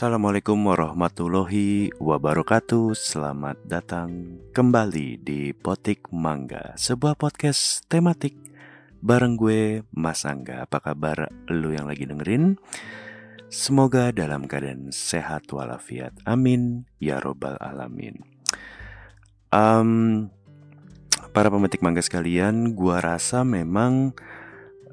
Assalamualaikum 0.00 0.56
warahmatullahi 0.64 1.92
wabarakatuh. 2.00 2.96
Selamat 2.96 3.60
datang 3.68 4.40
kembali 4.56 5.20
di 5.20 5.52
Potik 5.52 6.08
Mangga 6.08 6.72
Sebuah 6.72 7.20
podcast 7.20 7.84
tematik. 7.84 8.32
Bareng 9.04 9.36
gue 9.36 9.84
Mas 9.92 10.24
Angga. 10.24 10.64
Apa 10.64 10.80
kabar 10.80 11.28
lu 11.52 11.76
yang 11.76 11.84
lagi 11.84 12.08
dengerin? 12.08 12.56
Semoga 13.52 14.08
dalam 14.08 14.48
keadaan 14.48 14.88
sehat 14.88 15.52
walafiat. 15.52 16.16
Amin. 16.24 16.88
Ya 16.96 17.20
robbal 17.20 17.60
alamin. 17.60 18.24
Um, 19.52 20.32
Para 21.36 21.52
pemetik 21.52 21.84
mangga 21.84 22.00
sekalian 22.00 22.72
Gua 22.72 23.04
rasa 23.04 23.44
memang 23.44 24.16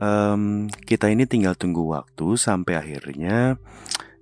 um, 0.04 0.68
Kita 0.68 1.08
ini 1.08 1.24
tinggal 1.24 1.56
tunggu 1.56 1.96
waktu 1.96 2.36
Sampai 2.36 2.76
akhirnya 2.76 3.56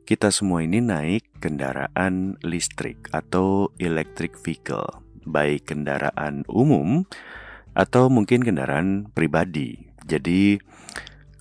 kita 0.06 0.30
semua 0.30 0.62
ini 0.62 0.86
naik 0.86 1.42
kendaraan 1.42 2.38
listrik 2.46 3.10
atau 3.10 3.74
electric 3.82 4.38
vehicle, 4.38 4.86
baik 5.26 5.74
kendaraan 5.74 6.46
umum 6.46 7.10
atau 7.74 8.14
mungkin 8.14 8.46
kendaraan 8.46 9.10
pribadi. 9.12 9.82
Jadi, 10.06 10.62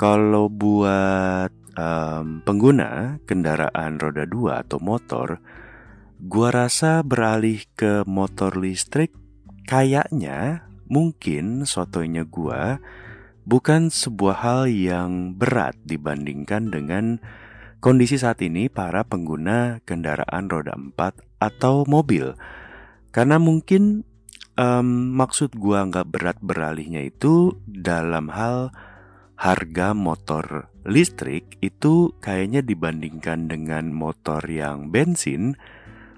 kalau 0.00 0.48
buat 0.48 1.52
um, 1.77 2.40
pengguna 2.40 3.20
kendaraan 3.28 4.00
roda 4.00 4.24
dua 4.24 4.65
atau 4.65 4.80
motor, 4.80 5.45
gua 6.24 6.48
rasa 6.48 7.04
beralih 7.04 7.68
ke 7.76 8.02
motor 8.09 8.56
listrik 8.56 9.12
kayaknya 9.68 10.65
mungkin 10.88 11.68
sotonya 11.68 12.24
gua 12.24 12.80
bukan 13.45 13.92
sebuah 13.92 14.37
hal 14.40 14.62
yang 14.73 15.37
berat 15.37 15.76
dibandingkan 15.85 16.73
dengan 16.73 17.20
kondisi 17.85 18.16
saat 18.16 18.40
ini 18.40 18.73
para 18.73 19.04
pengguna 19.04 19.85
kendaraan 19.85 20.49
roda 20.49 20.73
4 20.73 20.96
atau 21.37 21.85
mobil. 21.85 22.32
Karena 23.13 23.37
mungkin 23.37 24.09
um, 24.57 25.13
maksud 25.13 25.52
gua 25.60 25.85
nggak 25.85 26.09
berat 26.09 26.38
beralihnya 26.41 27.04
itu 27.04 27.60
dalam 27.68 28.32
hal 28.32 28.73
harga 29.37 29.93
motor 29.93 30.73
listrik 30.88 31.60
itu 31.60 32.16
kayaknya 32.24 32.65
dibandingkan 32.65 33.52
dengan 33.52 33.93
motor 33.93 34.41
yang 34.48 34.88
bensin 34.88 35.60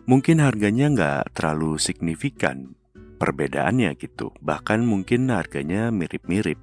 mungkin 0.06 0.38
harganya 0.38 0.86
nggak 0.92 1.22
terlalu 1.34 1.80
signifikan 1.82 2.76
perbedaannya 2.94 3.96
gitu 3.96 4.36
bahkan 4.44 4.84
mungkin 4.84 5.32
harganya 5.32 5.88
mirip-mirip 5.88 6.60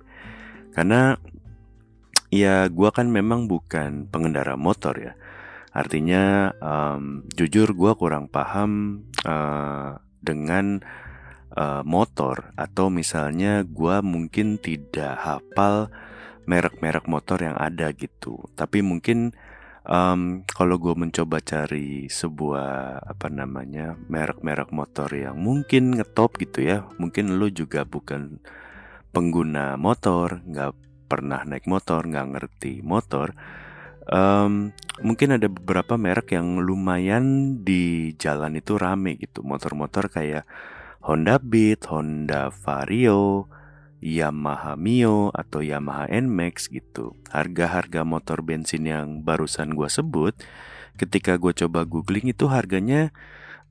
karena 0.78 1.18
Ya, 2.34 2.66
gue 2.66 2.90
kan 2.90 3.14
memang 3.14 3.46
bukan 3.46 4.10
pengendara 4.10 4.58
motor 4.58 4.98
ya. 4.98 5.14
Artinya, 5.70 6.50
um, 6.58 7.30
jujur 7.38 7.78
gue 7.78 7.94
kurang 7.94 8.26
paham 8.26 9.06
uh, 9.22 10.02
dengan 10.18 10.82
uh, 11.54 11.86
motor 11.86 12.58
atau 12.58 12.90
misalnya 12.90 13.62
gue 13.62 14.02
mungkin 14.02 14.58
tidak 14.58 15.14
hafal 15.22 15.94
merek-merek 16.50 17.06
motor 17.06 17.38
yang 17.38 17.54
ada 17.62 17.94
gitu. 17.94 18.50
Tapi 18.58 18.82
mungkin 18.82 19.38
um, 19.86 20.42
kalau 20.50 20.82
gue 20.82 20.98
mencoba 20.98 21.38
cari 21.38 22.10
sebuah 22.10 22.98
apa 23.14 23.30
namanya 23.30 23.94
merek-merek 24.10 24.74
motor 24.74 25.10
yang 25.14 25.38
mungkin 25.38 26.02
ngetop 26.02 26.42
gitu 26.42 26.66
ya, 26.66 26.90
mungkin 26.98 27.38
lo 27.38 27.46
juga 27.54 27.86
bukan 27.86 28.42
pengguna 29.14 29.78
motor, 29.78 30.42
nggak 30.50 30.74
pernah 31.14 31.46
naik 31.46 31.70
motor, 31.70 32.02
nggak 32.10 32.28
ngerti 32.34 32.82
motor, 32.82 33.38
um, 34.10 34.74
mungkin 35.06 35.38
ada 35.38 35.46
beberapa 35.46 35.94
merek 35.94 36.34
yang 36.34 36.58
lumayan 36.58 37.58
di 37.62 38.18
jalan 38.18 38.58
itu 38.58 38.82
rame 38.82 39.22
gitu. 39.22 39.46
Motor-motor 39.46 40.10
kayak 40.10 40.50
Honda 41.06 41.38
Beat, 41.38 41.86
Honda 41.86 42.50
Vario, 42.50 43.46
Yamaha 44.02 44.74
Mio 44.74 45.30
atau 45.30 45.62
Yamaha 45.62 46.10
NMAX 46.10 46.74
gitu. 46.74 47.14
Harga-harga 47.30 48.02
motor 48.02 48.42
bensin 48.42 48.90
yang 48.90 49.22
barusan 49.22 49.78
gue 49.78 49.88
sebut, 49.94 50.34
ketika 50.98 51.38
gue 51.38 51.54
coba 51.54 51.86
googling 51.86 52.34
itu 52.34 52.50
harganya 52.50 53.14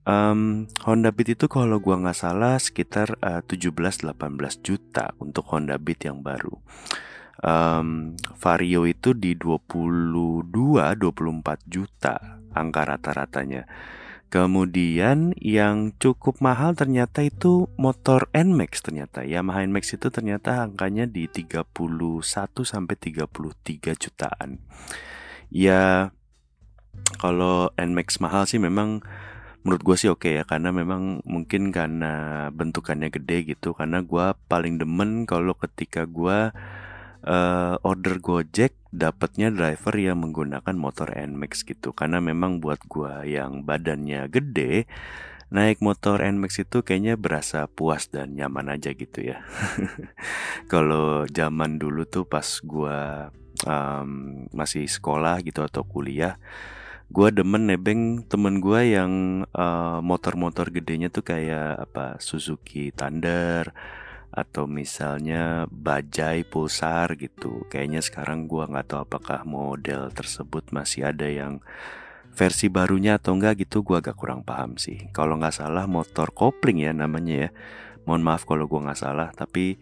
um, 0.06 0.66
Honda 0.82 1.10
Beat 1.14 1.34
itu 1.38 1.46
kalau 1.46 1.78
gue 1.78 1.94
nggak 1.94 2.18
salah 2.18 2.58
sekitar 2.58 3.18
uh, 3.22 3.42
17-18 3.44 4.14
juta 4.62 5.14
untuk 5.18 5.46
Honda 5.50 5.78
Beat 5.78 6.06
yang 6.06 6.22
baru 6.22 6.58
um, 7.42 8.16
Vario 8.38 8.86
itu 8.88 9.12
di 9.12 9.36
22-24 9.36 10.98
juta 11.68 12.40
angka 12.54 12.82
rata-ratanya. 12.86 13.66
Kemudian 14.32 15.36
yang 15.36 15.92
cukup 16.00 16.40
mahal 16.40 16.72
ternyata 16.72 17.20
itu 17.20 17.68
motor 17.76 18.32
NMAX 18.32 18.80
ternyata. 18.80 19.28
Yamaha 19.28 19.60
NMAX 19.68 20.00
itu 20.00 20.08
ternyata 20.08 20.64
angkanya 20.64 21.04
di 21.04 21.28
31 21.28 21.68
sampai 22.64 22.96
33 22.96 23.92
jutaan. 23.92 24.56
Ya 25.52 26.16
kalau 27.20 27.68
NMAX 27.76 28.24
mahal 28.24 28.48
sih 28.48 28.56
memang 28.56 29.04
menurut 29.68 29.82
gue 29.84 29.96
sih 30.00 30.08
oke 30.08 30.26
okay 30.26 30.32
ya 30.40 30.44
karena 30.48 30.74
memang 30.74 31.20
mungkin 31.28 31.70
karena 31.70 32.48
bentukannya 32.50 33.12
gede 33.14 33.54
gitu 33.54 33.76
karena 33.76 34.02
gue 34.02 34.26
paling 34.50 34.80
demen 34.80 35.28
kalau 35.28 35.54
ketika 35.54 36.02
gue 36.08 36.50
uh, 37.26 37.76
order 37.82 38.18
Gojek 38.18 38.74
dapatnya 38.92 39.48
driver 39.48 39.94
yang 39.96 40.20
menggunakan 40.20 40.76
motor 40.76 41.08
Nmax 41.16 41.64
gitu 41.64 41.96
karena 41.96 42.20
memang 42.20 42.60
buat 42.60 42.82
gua 42.86 43.24
yang 43.24 43.64
badannya 43.64 44.28
gede 44.28 44.84
naik 45.52 45.84
motor 45.84 46.24
Nmax 46.24 46.64
itu 46.64 46.80
kayaknya 46.80 47.20
berasa 47.20 47.68
puas 47.68 48.08
dan 48.08 48.32
nyaman 48.32 48.72
aja 48.72 48.96
gitu 48.96 49.20
ya. 49.20 49.44
Kalau 50.72 51.28
zaman 51.28 51.76
dulu 51.76 52.08
tuh 52.08 52.24
pas 52.24 52.44
gua 52.64 53.28
um, 53.68 54.48
masih 54.48 54.88
sekolah 54.88 55.44
gitu 55.44 55.60
atau 55.60 55.84
kuliah, 55.84 56.40
gua 57.12 57.28
demen 57.28 57.68
nebeng 57.68 58.24
temen 58.24 58.64
gua 58.64 58.80
yang 58.80 59.44
uh, 59.52 60.00
motor-motor 60.00 60.72
gedenya 60.72 61.12
tuh 61.12 61.20
kayak 61.20 61.84
apa 61.84 62.16
Suzuki 62.16 62.88
Thunder 62.88 63.76
atau 64.32 64.64
misalnya 64.64 65.68
bajai 65.68 66.48
pulsar 66.48 67.20
gitu. 67.20 67.68
Kayaknya 67.68 68.00
sekarang 68.00 68.48
gua 68.48 68.64
nggak 68.64 68.88
tahu 68.88 69.00
apakah 69.04 69.44
model 69.44 70.08
tersebut 70.08 70.72
masih 70.72 71.12
ada 71.12 71.28
yang 71.28 71.60
versi 72.32 72.72
barunya 72.72 73.20
atau 73.20 73.36
enggak 73.36 73.68
gitu 73.68 73.84
gua 73.84 74.00
agak 74.00 74.16
kurang 74.16 74.40
paham 74.40 74.80
sih. 74.80 75.12
Kalau 75.12 75.36
nggak 75.36 75.60
salah 75.60 75.84
motor 75.84 76.32
kopling 76.32 76.80
ya 76.80 76.96
namanya 76.96 77.48
ya. 77.48 77.50
Mohon 78.08 78.22
maaf 78.24 78.42
kalau 78.48 78.64
gua 78.66 78.90
nggak 78.90 79.00
salah, 79.04 79.28
tapi 79.36 79.78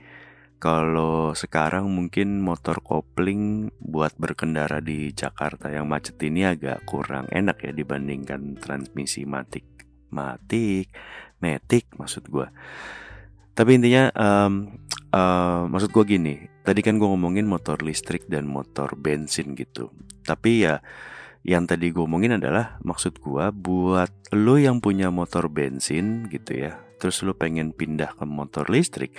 kalau 0.60 1.32
sekarang 1.32 1.88
mungkin 1.88 2.44
motor 2.44 2.84
kopling 2.84 3.72
buat 3.80 4.12
berkendara 4.20 4.84
di 4.84 5.08
Jakarta 5.16 5.72
yang 5.72 5.88
macet 5.88 6.20
ini 6.20 6.44
agak 6.44 6.84
kurang 6.84 7.32
enak 7.32 7.64
ya 7.64 7.72
dibandingkan 7.72 8.60
transmisi 8.60 9.24
matik, 9.24 9.64
matik, 10.12 10.92
metik 11.40 11.88
maksud 11.96 12.28
gua. 12.28 12.52
Tapi 13.60 13.76
intinya 13.76 14.09
um, 14.16 14.72
uh, 15.12 15.69
maksud 15.69 15.93
gue 15.93 16.16
gini, 16.16 16.48
tadi 16.65 16.81
kan 16.81 16.97
gue 16.97 17.04
ngomongin 17.04 17.44
motor 17.44 17.76
listrik 17.84 18.25
dan 18.25 18.48
motor 18.48 18.97
bensin 18.97 19.53
gitu. 19.53 19.93
Tapi 20.25 20.65
ya 20.65 20.81
yang 21.44 21.69
tadi 21.69 21.93
gue 21.93 22.00
ngomongin 22.00 22.41
adalah 22.41 22.81
maksud 22.81 23.21
gue 23.21 23.44
buat 23.53 24.32
lo 24.32 24.56
yang 24.56 24.81
punya 24.81 25.12
motor 25.12 25.53
bensin 25.53 26.25
gitu 26.32 26.56
ya, 26.56 26.81
terus 26.97 27.21
lo 27.21 27.37
pengen 27.37 27.76
pindah 27.76 28.16
ke 28.16 28.25
motor 28.25 28.65
listrik, 28.72 29.12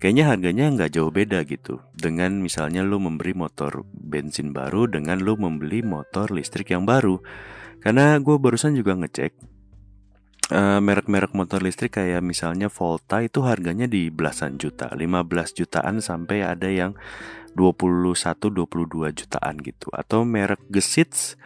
kayaknya 0.00 0.32
harganya 0.32 0.64
nggak 0.72 0.96
jauh 0.96 1.12
beda 1.12 1.44
gitu. 1.44 1.84
Dengan 1.92 2.40
misalnya 2.40 2.88
lo 2.88 2.96
memberi 2.96 3.36
motor 3.36 3.84
bensin 3.92 4.56
baru 4.56 4.88
dengan 4.88 5.20
lo 5.20 5.36
membeli 5.36 5.84
motor 5.84 6.32
listrik 6.32 6.72
yang 6.72 6.88
baru. 6.88 7.20
Karena 7.84 8.16
gue 8.16 8.40
barusan 8.40 8.80
juga 8.80 8.96
ngecek 8.96 9.53
merek 10.52 11.08
merek-merek 11.08 11.32
motor 11.32 11.64
listrik 11.64 11.96
kayak 11.96 12.20
misalnya 12.20 12.68
Volta 12.68 13.24
itu 13.24 13.40
harganya 13.48 13.88
di 13.88 14.12
belasan 14.12 14.60
juta, 14.60 14.92
15 14.92 15.24
jutaan 15.56 16.04
sampai 16.04 16.44
ada 16.44 16.68
yang 16.68 16.92
21 17.56 18.52
22 18.52 19.14
jutaan 19.14 19.56
gitu. 19.64 19.88
Atau 19.94 20.28
merek 20.28 20.60
Gesits 20.68 21.40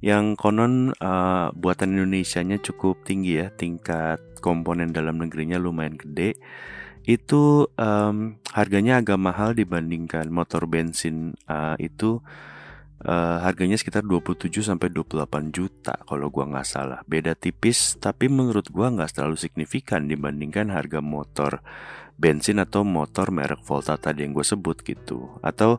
yang 0.00 0.38
konon 0.38 0.94
uh, 1.02 1.50
buatan 1.52 1.98
Indonesia-nya 1.98 2.62
cukup 2.62 3.02
tinggi 3.02 3.42
ya, 3.42 3.50
tingkat 3.50 4.22
komponen 4.38 4.94
dalam 4.94 5.18
negerinya 5.18 5.58
lumayan 5.58 5.98
gede. 5.98 6.38
Itu 7.04 7.68
um, 7.74 8.38
harganya 8.54 9.02
agak 9.02 9.18
mahal 9.18 9.52
dibandingkan 9.52 10.30
motor 10.32 10.64
bensin 10.70 11.34
uh, 11.50 11.74
itu 11.76 12.22
uh, 13.04 13.44
harganya 13.44 13.76
sekitar 13.78 14.02
27 14.02 14.50
sampai 14.64 14.90
28 14.90 15.54
juta 15.54 15.94
kalau 16.06 16.32
gua 16.32 16.48
nggak 16.48 16.68
salah. 16.68 17.00
Beda 17.04 17.36
tipis 17.36 17.98
tapi 18.00 18.26
menurut 18.32 18.70
gua 18.72 18.90
nggak 18.90 19.14
terlalu 19.18 19.38
signifikan 19.38 20.08
dibandingkan 20.08 20.72
harga 20.72 20.98
motor 21.02 21.62
bensin 22.18 22.58
atau 22.58 22.82
motor 22.82 23.30
merek 23.30 23.62
Volta 23.62 23.94
tadi 23.94 24.26
yang 24.26 24.34
gue 24.34 24.42
sebut 24.42 24.82
gitu 24.82 25.38
atau 25.38 25.78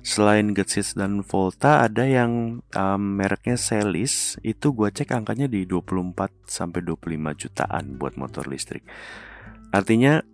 selain 0.00 0.56
Getsiz 0.56 0.96
dan 0.96 1.20
Volta 1.20 1.84
ada 1.84 2.08
yang 2.08 2.64
um, 2.72 3.02
mereknya 3.20 3.60
Celis 3.60 4.40
itu 4.40 4.72
gue 4.72 4.88
cek 4.88 5.12
angkanya 5.12 5.44
di 5.44 5.68
24 5.68 6.48
sampai 6.48 6.80
25 6.80 7.40
jutaan 7.40 8.00
buat 8.00 8.16
motor 8.16 8.48
listrik 8.48 8.88
artinya 9.76 10.24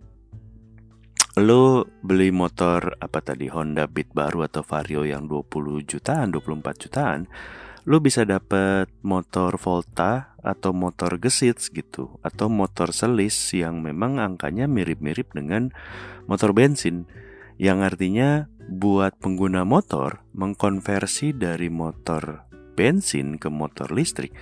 lo 1.39 1.87
beli 2.03 2.27
motor 2.27 2.99
apa 2.99 3.23
tadi 3.23 3.47
Honda 3.47 3.87
Beat 3.87 4.11
baru 4.11 4.43
atau 4.51 4.67
Vario 4.67 5.07
yang 5.07 5.31
20 5.31 5.87
jutaan 5.87 6.27
24 6.27 6.83
jutaan 6.83 7.23
lu 7.87 8.03
bisa 8.03 8.27
dapet 8.27 8.91
motor 8.99 9.55
Volta 9.55 10.35
atau 10.43 10.75
motor 10.75 11.17
Gesits 11.23 11.71
gitu 11.71 12.19
atau 12.19 12.51
motor 12.51 12.91
selis 12.91 13.33
yang 13.55 13.79
memang 13.79 14.19
angkanya 14.19 14.69
mirip-mirip 14.69 15.33
dengan 15.33 15.73
motor 16.29 16.53
bensin. 16.53 17.09
Yang 17.57 17.93
artinya 17.93 18.29
buat 18.69 19.17
pengguna 19.17 19.65
motor 19.65 20.21
mengkonversi 20.37 21.33
dari 21.33 21.73
motor 21.73 22.45
bensin 22.75 23.37
ke 23.37 23.49
motor 23.51 23.91
listrik 23.93 24.33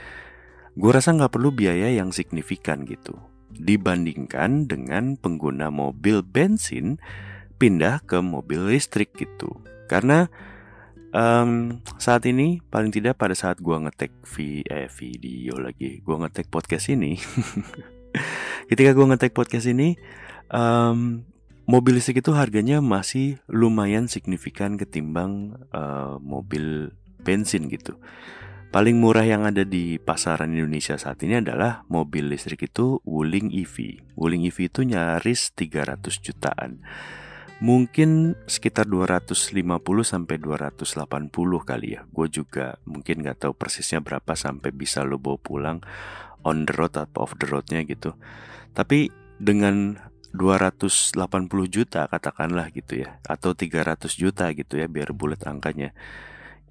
gue 0.79 0.91
rasa 0.95 1.11
nggak 1.11 1.33
perlu 1.33 1.51
biaya 1.51 1.91
yang 1.91 2.15
signifikan 2.15 2.87
gitu 2.87 3.19
dibandingkan 3.57 4.69
dengan 4.69 5.17
pengguna 5.17 5.73
mobil 5.73 6.21
bensin 6.21 7.01
pindah 7.57 8.05
ke 8.05 8.21
mobil 8.21 8.69
listrik 8.69 9.15
gitu 9.17 9.59
karena 9.89 10.29
Um, 11.09 11.81
saat 11.97 12.21
ini 12.29 12.61
paling 12.69 12.93
tidak 12.93 13.17
pada 13.17 13.33
saat 13.33 13.57
gua 13.57 13.81
ngetek 13.81 14.13
vi 14.37 14.61
eh, 14.61 14.85
video 14.93 15.57
lagi, 15.57 16.05
gua 16.05 16.21
ngetek 16.21 16.53
podcast 16.53 16.85
ini. 16.93 17.17
ketika 18.69 18.93
gua 18.93 19.09
ngetek 19.09 19.33
podcast 19.33 19.65
ini, 19.65 19.97
um, 20.53 21.25
mobil 21.65 21.97
listrik 21.97 22.21
itu 22.21 22.29
harganya 22.37 22.77
masih 22.77 23.41
lumayan 23.49 24.05
signifikan 24.05 24.77
ketimbang 24.77 25.57
uh, 25.73 26.21
mobil 26.21 26.93
bensin 27.25 27.73
gitu. 27.73 27.97
Paling 28.69 29.01
murah 29.01 29.25
yang 29.25 29.49
ada 29.49 29.65
di 29.65 29.97
pasaran 29.97 30.53
Indonesia 30.53 30.93
saat 30.93 31.17
ini 31.25 31.41
adalah 31.41 31.89
mobil 31.89 32.29
listrik 32.29 32.69
itu 32.69 33.01
Wuling 33.01 33.49
EV. 33.49 34.05
Wuling 34.13 34.45
EV 34.45 34.69
itu 34.69 34.85
nyaris 34.85 35.57
300 35.57 36.21
jutaan 36.21 36.77
mungkin 37.59 38.39
sekitar 38.47 38.87
250 38.87 39.51
sampai 40.07 40.35
280 40.39 41.33
kali 41.67 41.87
ya. 41.99 42.01
Gue 42.07 42.27
juga 42.31 42.79
mungkin 42.87 43.19
nggak 43.23 43.47
tahu 43.47 43.53
persisnya 43.55 43.99
berapa 43.99 44.33
sampai 44.35 44.71
bisa 44.71 45.03
lo 45.03 45.19
bawa 45.19 45.37
pulang 45.39 45.77
on 46.47 46.63
the 46.63 46.73
road 46.75 46.95
atau 46.95 47.27
off 47.27 47.35
the 47.35 47.47
roadnya 47.47 47.83
gitu. 47.83 48.15
Tapi 48.71 49.11
dengan 49.39 49.99
280 50.31 51.17
juta 51.67 52.07
katakanlah 52.07 52.71
gitu 52.71 53.03
ya 53.03 53.19
atau 53.27 53.51
300 53.57 54.07
juta 54.15 54.47
gitu 54.55 54.79
ya 54.79 54.87
biar 54.87 55.11
bulat 55.11 55.43
angkanya. 55.43 55.91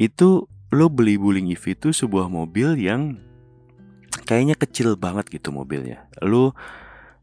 Itu 0.01 0.49
lo 0.69 0.87
beli 0.93 1.17
Wuling 1.17 1.49
EV 1.53 1.79
itu 1.79 1.89
sebuah 1.93 2.29
mobil 2.29 2.77
yang 2.77 3.21
kayaknya 4.29 4.57
kecil 4.57 4.97
banget 5.01 5.29
gitu 5.33 5.53
mobilnya. 5.55 6.09
Lo 6.21 6.53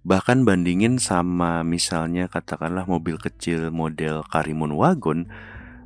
Bahkan 0.06 0.46
bandingin 0.46 1.02
sama 1.02 1.66
misalnya 1.66 2.30
katakanlah 2.30 2.86
mobil 2.86 3.18
kecil 3.18 3.74
model 3.74 4.22
Karimun 4.30 4.78
Wagon, 4.78 5.26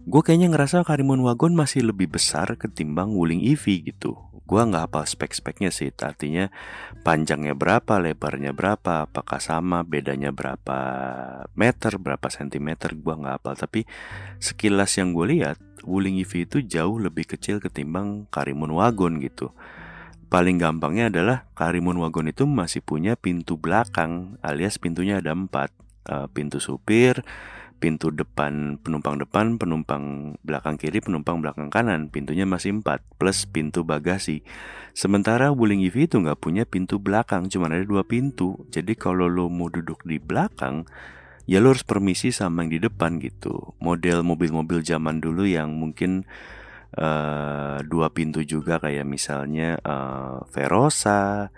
gue 0.10 0.22
kayaknya 0.26 0.50
ngerasa 0.50 0.82
Karimun 0.82 1.22
Wagon 1.22 1.54
masih 1.54 1.86
lebih 1.86 2.10
besar 2.10 2.58
ketimbang 2.58 3.14
Wuling 3.14 3.46
EV 3.46 3.94
gitu. 3.94 4.18
Gue 4.50 4.58
nggak 4.66 4.90
hafal 4.90 5.06
spek-speknya 5.06 5.70
sih, 5.70 5.94
artinya 6.02 6.50
panjangnya 7.06 7.54
berapa, 7.54 8.02
lebarnya 8.02 8.50
berapa, 8.50 9.06
apakah 9.06 9.38
sama, 9.38 9.86
bedanya 9.86 10.34
berapa 10.34 10.78
meter, 11.54 12.02
berapa 12.02 12.26
sentimeter, 12.34 12.98
gue 12.98 13.14
nggak 13.14 13.38
hafal. 13.38 13.54
Tapi 13.54 13.86
sekilas 14.42 14.98
yang 14.98 15.14
gue 15.14 15.38
lihat, 15.38 15.62
Wuling 15.86 16.18
EV 16.26 16.50
itu 16.50 16.66
jauh 16.66 16.98
lebih 16.98 17.30
kecil 17.30 17.62
ketimbang 17.62 18.26
Karimun 18.34 18.74
Wagon 18.74 19.22
gitu. 19.22 19.54
Paling 20.34 20.58
gampangnya 20.58 21.14
adalah 21.14 21.46
Karimun 21.54 22.02
Wagon 22.02 22.34
itu 22.34 22.50
masih 22.50 22.82
punya 22.82 23.14
pintu 23.14 23.62
belakang 23.62 24.42
alias 24.42 24.82
pintunya 24.82 25.22
ada 25.22 25.38
empat 25.38 25.70
uh, 26.10 26.26
Pintu 26.34 26.58
supir, 26.58 27.22
pintu 27.80 28.12
depan 28.12 28.76
penumpang 28.84 29.16
depan, 29.18 29.56
penumpang 29.56 30.36
belakang 30.44 30.76
kiri, 30.76 31.00
penumpang 31.00 31.40
belakang 31.40 31.72
kanan. 31.72 32.12
Pintunya 32.12 32.44
masih 32.44 32.84
empat 32.84 33.02
plus 33.16 33.48
pintu 33.48 33.88
bagasi. 33.88 34.44
Sementara 34.92 35.56
Wuling 35.56 35.82
EV 35.88 36.12
itu 36.12 36.20
nggak 36.20 36.44
punya 36.44 36.68
pintu 36.68 37.00
belakang, 37.00 37.48
cuma 37.48 37.72
ada 37.72 37.88
dua 37.88 38.04
pintu. 38.04 38.68
Jadi 38.70 39.00
kalau 39.00 39.32
lo 39.32 39.48
mau 39.48 39.72
duduk 39.72 40.04
di 40.04 40.20
belakang 40.20 40.84
ya 41.50 41.58
lo 41.58 41.74
harus 41.74 41.82
permisi 41.82 42.30
sama 42.30 42.62
yang 42.62 42.78
di 42.78 42.80
depan 42.86 43.18
gitu. 43.18 43.74
Model 43.82 44.22
mobil-mobil 44.22 44.86
zaman 44.86 45.18
dulu 45.18 45.50
yang 45.50 45.74
mungkin 45.74 46.30
uh, 46.94 47.82
dua 47.82 48.14
pintu 48.14 48.46
juga 48.46 48.78
kayak 48.78 49.08
misalnya 49.10 49.82
uh, 49.82 50.46
Verosa, 50.54 51.50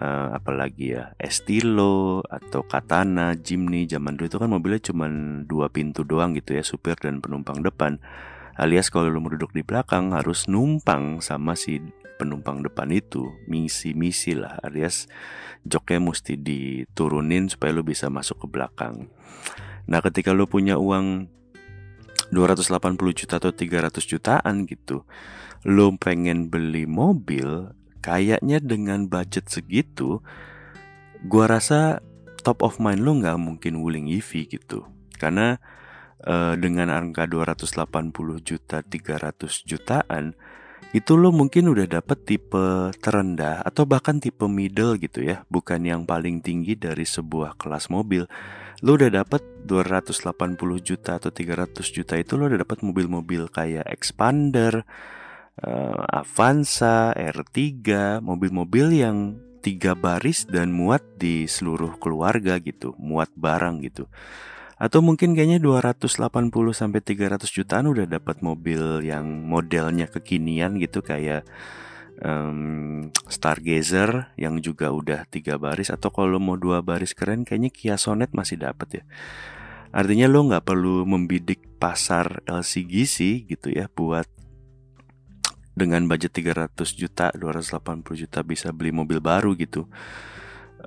uh, 0.00 0.36
apalagi 0.36 0.96
ya 0.96 1.12
Estilo 1.16 2.20
atau 2.28 2.64
Katana, 2.64 3.36
Jimny 3.36 3.88
zaman 3.88 4.16
dulu 4.16 4.26
itu 4.28 4.38
kan 4.40 4.50
mobilnya 4.52 4.80
cuma 4.80 5.08
dua 5.44 5.72
pintu 5.72 6.04
doang 6.04 6.36
gitu 6.36 6.56
ya 6.56 6.62
supir 6.64 6.96
dan 7.00 7.20
penumpang 7.20 7.64
depan. 7.64 8.00
Alias 8.56 8.88
kalau 8.88 9.12
lo 9.12 9.20
mau 9.20 9.28
duduk 9.28 9.52
di 9.52 9.60
belakang 9.60 10.16
harus 10.16 10.48
numpang 10.48 11.20
sama 11.20 11.52
si 11.52 11.76
penumpang 12.16 12.64
depan 12.64 12.88
itu 12.88 13.28
misi-misi 13.44 14.32
lah 14.32 14.56
alias 14.64 15.04
joknya 15.68 16.00
mesti 16.00 16.40
diturunin 16.40 17.52
supaya 17.52 17.76
lo 17.76 17.84
bisa 17.84 18.08
masuk 18.08 18.44
ke 18.44 18.46
belakang. 18.48 19.12
Nah 19.84 20.00
ketika 20.00 20.32
lo 20.32 20.48
punya 20.48 20.80
uang 20.80 21.28
280 22.32 22.96
juta 23.12 23.38
atau 23.38 23.52
300 23.54 24.02
jutaan 24.02 24.66
gitu 24.66 25.06
Lo 25.66 25.90
pengen 25.98 26.46
beli 26.46 26.86
mobil 26.86 27.74
Kayaknya 28.06 28.62
dengan 28.62 29.10
budget 29.10 29.50
segitu 29.50 30.22
Gua 31.26 31.48
rasa 31.48 32.04
top 32.44 32.60
of 32.60 32.76
mind 32.76 33.00
lo 33.00 33.16
nggak 33.16 33.40
mungkin 33.40 33.80
Wuling 33.80 34.12
EV 34.12 34.46
gitu. 34.46 34.84
Karena 35.16 35.56
uh, 36.22 36.54
dengan 36.54 36.92
angka 36.92 37.24
280 37.24 37.82
juta 38.44 38.84
300 38.84 39.64
jutaan 39.64 40.36
itu 40.94 41.18
lo 41.18 41.34
mungkin 41.34 41.66
udah 41.66 41.98
dapet 41.98 42.22
tipe 42.24 42.94
terendah 43.02 43.64
atau 43.66 43.88
bahkan 43.88 44.20
tipe 44.20 44.44
middle 44.46 45.00
gitu 45.00 45.24
ya. 45.24 45.42
Bukan 45.48 45.82
yang 45.88 46.04
paling 46.04 46.44
tinggi 46.44 46.76
dari 46.76 47.08
sebuah 47.08 47.56
kelas 47.56 47.88
mobil. 47.88 48.28
Lo 48.84 48.94
udah 48.94 49.08
dapet 49.08 49.40
280 49.64 50.28
juta 50.84 51.16
atau 51.16 51.32
300 51.32 51.80
juta 51.80 52.14
itu 52.20 52.36
lo 52.36 52.46
udah 52.46 52.60
dapet 52.60 52.84
mobil-mobil 52.84 53.48
kayak 53.48 53.88
Expander, 53.88 54.84
uh, 55.64 56.04
Avanza, 56.10 57.14
R3, 57.16 57.62
mobil-mobil 58.20 59.00
yang 59.00 59.40
tiga 59.64 59.96
baris 59.96 60.46
dan 60.46 60.70
muat 60.70 61.02
di 61.16 61.48
seluruh 61.48 61.96
keluarga 61.98 62.60
gitu, 62.60 62.94
muat 63.00 63.32
barang 63.34 63.82
gitu. 63.82 64.06
Atau 64.76 65.00
mungkin 65.00 65.32
kayaknya 65.32 65.56
280 65.56 66.52
sampai 66.76 67.00
300 67.00 67.48
jutaan 67.48 67.88
udah 67.88 68.04
dapat 68.04 68.44
mobil 68.44 69.00
yang 69.00 69.24
modelnya 69.48 70.04
kekinian 70.04 70.76
gitu 70.76 71.00
kayak 71.00 71.48
um, 72.20 73.08
Stargazer 73.24 74.36
yang 74.36 74.60
juga 74.60 74.92
udah 74.92 75.24
tiga 75.32 75.56
baris 75.56 75.88
atau 75.88 76.12
kalau 76.12 76.36
mau 76.36 76.60
dua 76.60 76.84
baris 76.84 77.16
keren 77.16 77.48
kayaknya 77.48 77.72
Kia 77.72 77.96
Sonet 77.96 78.36
masih 78.36 78.60
dapat 78.60 79.00
ya. 79.00 79.04
Artinya 79.96 80.28
lo 80.28 80.44
nggak 80.44 80.68
perlu 80.68 81.08
membidik 81.08 81.80
pasar 81.80 82.44
LCGC 82.44 83.48
gitu 83.48 83.72
ya 83.72 83.88
buat 83.88 84.28
dengan 85.76 86.08
budget 86.08 86.32
300 86.32 86.72
juta, 86.96 87.28
280 87.36 88.16
juta 88.16 88.40
bisa 88.40 88.72
beli 88.72 88.90
mobil 88.90 89.20
baru 89.20 89.52
gitu. 89.54 89.86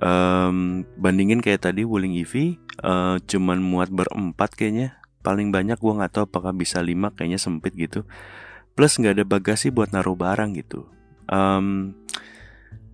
Um, 0.00 0.82
bandingin 0.98 1.38
kayak 1.44 1.70
tadi 1.70 1.84
Wuling 1.86 2.18
EV 2.18 2.58
uh, 2.82 3.22
cuman 3.22 3.62
muat 3.62 3.88
berempat 3.88 4.58
kayaknya. 4.58 4.98
Paling 5.20 5.52
banyak 5.54 5.78
gua 5.78 6.02
nggak 6.02 6.12
tahu 6.16 6.24
apakah 6.26 6.50
bisa 6.56 6.82
lima 6.82 7.14
kayaknya 7.14 7.38
sempit 7.38 7.76
gitu. 7.78 8.02
Plus 8.74 8.98
nggak 8.98 9.20
ada 9.20 9.24
bagasi 9.24 9.70
buat 9.70 9.94
naruh 9.94 10.18
barang 10.18 10.58
gitu 10.58 10.90
um, 11.30 11.94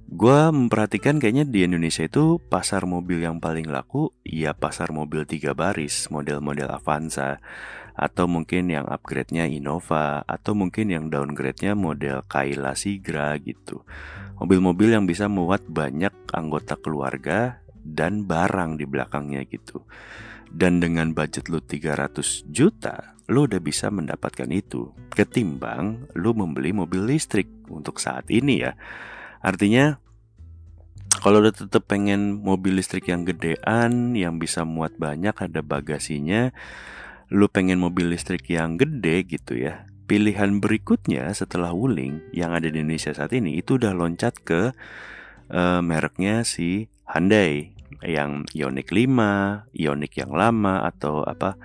gue 0.06 0.40
memperhatikan 0.54 1.18
kayaknya 1.18 1.42
di 1.50 1.66
Indonesia 1.66 2.06
itu 2.06 2.38
pasar 2.38 2.86
mobil 2.86 3.26
yang 3.26 3.42
paling 3.42 3.66
laku 3.66 4.14
ya 4.22 4.54
pasar 4.54 4.94
mobil 4.94 5.26
tiga 5.26 5.50
baris 5.50 6.06
model-model 6.14 6.70
Avanza 6.70 7.42
atau 7.96 8.28
mungkin 8.28 8.70
yang 8.70 8.86
upgrade-nya 8.86 9.48
Innova 9.48 10.22
atau 10.28 10.52
mungkin 10.52 10.92
yang 10.92 11.08
downgrade-nya 11.08 11.72
model 11.72 12.22
Kayla 12.28 12.76
Sigra 12.76 13.34
gitu. 13.40 13.82
Mobil-mobil 14.36 14.92
yang 14.92 15.08
bisa 15.08 15.32
muat 15.32 15.64
banyak 15.64 16.12
anggota 16.36 16.76
keluarga 16.76 17.64
dan 17.80 18.28
barang 18.28 18.76
di 18.76 18.84
belakangnya 18.84 19.48
gitu. 19.48 19.88
Dan 20.52 20.78
dengan 20.78 21.16
budget 21.16 21.48
lu 21.48 21.64
300 21.64 22.44
juta 22.52 23.16
lo 23.32 23.48
udah 23.48 23.58
bisa 23.64 23.88
mendapatkan 23.88 24.46
itu. 24.52 24.92
Ketimbang 25.10 26.12
lo 26.14 26.36
membeli 26.36 26.76
mobil 26.76 27.16
listrik 27.16 27.48
untuk 27.72 27.96
saat 27.96 28.28
ini 28.28 28.60
ya. 28.60 28.76
Artinya 29.46 30.02
kalau 31.22 31.38
udah 31.38 31.54
tetap 31.54 31.86
pengen 31.86 32.42
mobil 32.42 32.74
listrik 32.74 33.06
yang 33.06 33.22
gedean, 33.22 34.18
yang 34.18 34.42
bisa 34.42 34.66
muat 34.66 34.98
banyak, 34.98 35.32
ada 35.32 35.62
bagasinya, 35.62 36.50
lu 37.30 37.46
pengen 37.46 37.78
mobil 37.78 38.10
listrik 38.10 38.46
yang 38.50 38.74
gede 38.74 39.22
gitu 39.26 39.54
ya. 39.54 39.86
Pilihan 40.06 40.58
berikutnya 40.62 41.30
setelah 41.34 41.74
Wuling 41.74 42.22
yang 42.30 42.54
ada 42.54 42.70
di 42.70 42.78
Indonesia 42.78 43.10
saat 43.14 43.34
ini 43.34 43.58
itu 43.58 43.74
udah 43.74 43.90
loncat 43.90 44.38
ke 44.42 44.70
uh, 45.50 45.80
mereknya 45.82 46.46
si 46.46 46.86
Hyundai 47.10 47.74
yang 48.06 48.46
Ioniq 48.54 48.90
5, 48.94 49.74
Ioniq 49.74 50.12
yang 50.26 50.32
lama 50.34 50.86
atau 50.86 51.26
apa 51.26 51.58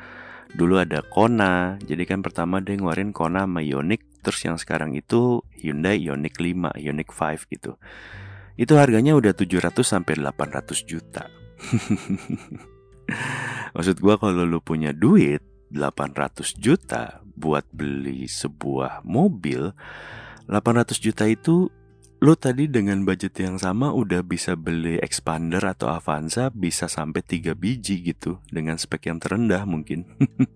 dulu 0.55 0.79
ada 0.79 1.03
Kona. 1.05 1.79
Jadi 1.83 2.03
kan 2.07 2.19
pertama 2.25 2.59
dia 2.59 2.75
ngeluarin 2.75 3.15
Kona 3.15 3.47
sama 3.47 3.63
Ioniq, 3.63 4.23
terus 4.23 4.43
yang 4.45 4.57
sekarang 4.59 4.95
itu 4.95 5.43
Hyundai 5.55 5.99
Ioniq 5.99 6.37
5, 6.37 6.75
Ioniq 6.77 7.09
5 7.11 7.51
gitu. 7.51 7.77
Itu 8.59 8.77
harganya 8.77 9.15
udah 9.15 9.33
700 9.33 9.81
sampai 9.81 10.19
800 10.19 10.85
juta. 10.85 11.31
Maksud 13.75 13.97
gua 13.99 14.19
kalau 14.19 14.43
lu 14.43 14.59
punya 14.59 14.91
duit 14.91 15.43
800 15.71 16.59
juta 16.59 17.23
buat 17.35 17.63
beli 17.71 18.27
sebuah 18.27 19.07
mobil 19.07 19.71
800 20.51 20.99
juta 20.99 21.23
itu 21.31 21.71
lo 22.21 22.37
tadi 22.37 22.69
dengan 22.69 23.01
budget 23.01 23.33
yang 23.41 23.57
sama 23.57 23.89
udah 23.97 24.21
bisa 24.21 24.53
beli 24.53 25.01
expander 25.01 25.65
atau 25.65 25.89
Avanza 25.89 26.53
bisa 26.53 26.85
sampai 26.85 27.25
3 27.25 27.57
biji 27.57 28.05
gitu 28.05 28.37
dengan 28.53 28.77
spek 28.77 29.09
yang 29.09 29.17
terendah 29.17 29.65
mungkin. 29.65 30.05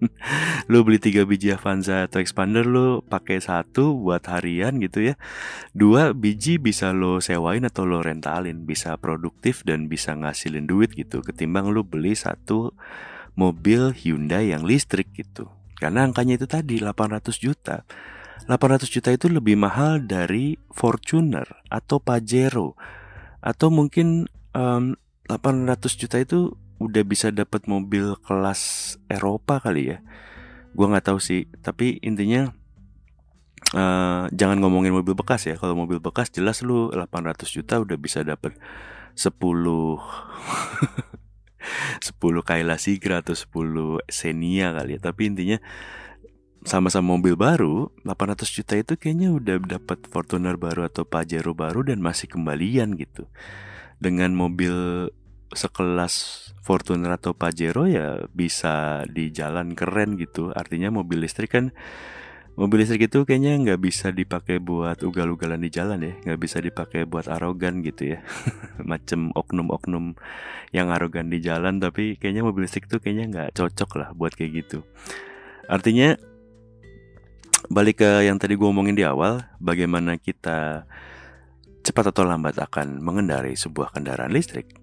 lo 0.72 0.86
beli 0.86 1.02
3 1.02 1.26
biji 1.26 1.58
Avanza 1.58 2.06
atau 2.06 2.22
expander 2.22 2.70
lo 2.70 3.02
pakai 3.02 3.42
satu 3.42 3.98
buat 3.98 4.22
harian 4.30 4.78
gitu 4.78 5.10
ya. 5.10 5.18
Dua 5.74 6.14
biji 6.14 6.62
bisa 6.62 6.94
lo 6.94 7.18
sewain 7.18 7.66
atau 7.66 7.90
lo 7.90 8.06
rentalin, 8.06 8.70
bisa 8.70 8.94
produktif 9.02 9.66
dan 9.66 9.90
bisa 9.90 10.14
ngasilin 10.14 10.70
duit 10.70 10.94
gitu 10.94 11.26
ketimbang 11.26 11.74
lo 11.74 11.82
beli 11.82 12.14
satu 12.14 12.78
mobil 13.34 13.90
Hyundai 13.90 14.54
yang 14.54 14.70
listrik 14.70 15.10
gitu. 15.18 15.50
Karena 15.82 16.06
angkanya 16.06 16.38
itu 16.38 16.46
tadi 16.46 16.78
800 16.78 17.42
juta. 17.42 17.90
800 18.46 18.86
juta 18.90 19.10
itu 19.10 19.26
lebih 19.26 19.58
mahal 19.58 20.06
dari 20.06 20.62
Fortuner 20.70 21.46
atau 21.74 21.98
Pajero 21.98 22.78
atau 23.42 23.74
mungkin 23.74 24.30
um, 24.54 24.94
800 25.26 25.82
juta 25.98 26.22
itu 26.22 26.54
udah 26.78 27.04
bisa 27.08 27.34
dapat 27.34 27.66
mobil 27.66 28.14
kelas 28.22 28.96
Eropa 29.10 29.58
kali 29.58 29.96
ya. 29.96 29.98
Gua 30.78 30.92
nggak 30.92 31.08
tahu 31.10 31.20
sih, 31.24 31.50
tapi 31.64 31.98
intinya 32.06 32.52
uh, 33.74 34.30
jangan 34.30 34.62
ngomongin 34.62 34.94
mobil 34.94 35.18
bekas 35.18 35.50
ya. 35.50 35.58
Kalau 35.58 35.74
mobil 35.74 35.98
bekas 35.98 36.30
jelas 36.30 36.62
lu 36.62 36.94
800 36.94 37.50
juta 37.50 37.82
udah 37.82 37.98
bisa 37.98 38.22
dapat 38.22 38.54
10 39.18 39.34
10 39.34 39.42
Kayla 42.22 42.78
Sigra 42.78 43.26
atau 43.26 43.34
10 43.34 44.06
Xenia 44.06 44.76
kali 44.76 44.98
ya. 44.98 45.00
Tapi 45.02 45.22
intinya 45.34 45.58
sama-sama 46.66 47.14
mobil 47.14 47.38
baru 47.38 47.94
800 48.02 48.50
juta 48.50 48.74
itu 48.74 48.98
kayaknya 48.98 49.30
udah 49.30 49.62
dapat 49.62 50.10
Fortuner 50.10 50.58
baru 50.58 50.90
atau 50.90 51.06
Pajero 51.06 51.54
baru 51.54 51.86
dan 51.86 52.02
masih 52.02 52.26
kembalian 52.26 52.98
gitu. 52.98 53.30
Dengan 54.02 54.34
mobil 54.34 55.08
sekelas 55.54 56.50
Fortuner 56.66 57.14
atau 57.14 57.38
Pajero 57.38 57.86
ya 57.86 58.26
bisa 58.34 59.06
di 59.06 59.30
jalan 59.30 59.78
keren 59.78 60.18
gitu. 60.18 60.50
Artinya 60.58 60.90
mobil 60.90 61.22
listrik 61.22 61.54
kan 61.54 61.70
Mobil 62.56 62.88
listrik 62.88 63.12
itu 63.12 63.28
kayaknya 63.28 63.60
nggak 63.60 63.82
bisa 63.84 64.16
dipakai 64.16 64.64
buat 64.64 65.04
ugal-ugalan 65.04 65.60
di 65.60 65.68
jalan 65.68 66.00
ya, 66.00 66.14
nggak 66.24 66.40
bisa 66.40 66.64
dipakai 66.64 67.04
buat 67.04 67.28
arogan 67.28 67.84
gitu 67.84 68.16
ya, 68.16 68.24
macem 68.92 69.28
oknum-oknum 69.36 70.16
yang 70.72 70.88
arogan 70.88 71.28
di 71.28 71.44
jalan. 71.44 71.84
Tapi 71.84 72.16
kayaknya 72.16 72.48
mobil 72.48 72.64
listrik 72.64 72.88
itu 72.88 73.04
kayaknya 73.04 73.26
nggak 73.28 73.50
cocok 73.60 74.00
lah 74.00 74.10
buat 74.16 74.40
kayak 74.40 74.64
gitu. 74.64 74.88
Artinya 75.68 76.16
balik 77.70 78.02
ke 78.02 78.26
yang 78.26 78.38
tadi 78.38 78.58
gue 78.58 78.68
omongin 78.68 78.98
di 78.98 79.06
awal, 79.06 79.46
bagaimana 79.62 80.18
kita 80.20 80.90
cepat 81.86 82.12
atau 82.12 82.26
lambat 82.26 82.58
akan 82.58 82.98
mengendarai 83.00 83.54
sebuah 83.54 83.94
kendaraan 83.94 84.34
listrik. 84.34 84.74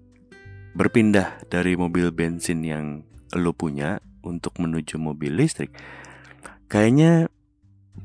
Berpindah 0.73 1.45
dari 1.51 1.75
mobil 1.77 2.09
bensin 2.09 2.63
yang 2.63 3.05
lo 3.35 3.53
punya 3.53 3.99
untuk 4.23 4.55
menuju 4.57 4.97
mobil 4.97 5.35
listrik, 5.35 5.75
kayaknya 6.71 7.27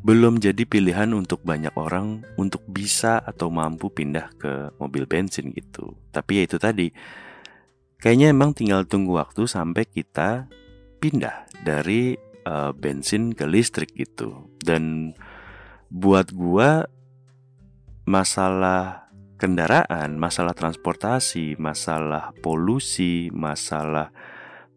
belum 0.04 0.36
jadi 0.36 0.68
pilihan 0.68 1.16
untuk 1.16 1.40
banyak 1.46 1.72
orang 1.72 2.20
untuk 2.36 2.60
bisa 2.68 3.24
atau 3.24 3.48
mampu 3.48 3.88
pindah 3.88 4.28
ke 4.36 4.76
mobil 4.76 5.08
bensin 5.08 5.48
gitu. 5.56 5.96
Tapi 6.12 6.40
ya 6.40 6.42
itu 6.44 6.60
tadi, 6.60 6.92
kayaknya 7.96 8.36
emang 8.36 8.52
tinggal 8.52 8.84
tunggu 8.84 9.16
waktu 9.16 9.48
sampai 9.48 9.88
kita 9.88 10.44
pindah 11.00 11.48
dari 11.64 12.27
uh, 12.48 12.72
bensin 12.72 13.36
ke 13.36 13.44
listrik 13.44 13.92
gitu. 13.92 14.48
Dan 14.64 15.12
buat 15.92 16.32
gua 16.32 16.88
masalah 18.08 19.12
kendaraan, 19.36 20.16
masalah 20.16 20.56
transportasi, 20.56 21.60
masalah 21.60 22.32
polusi, 22.40 23.28
masalah 23.30 24.10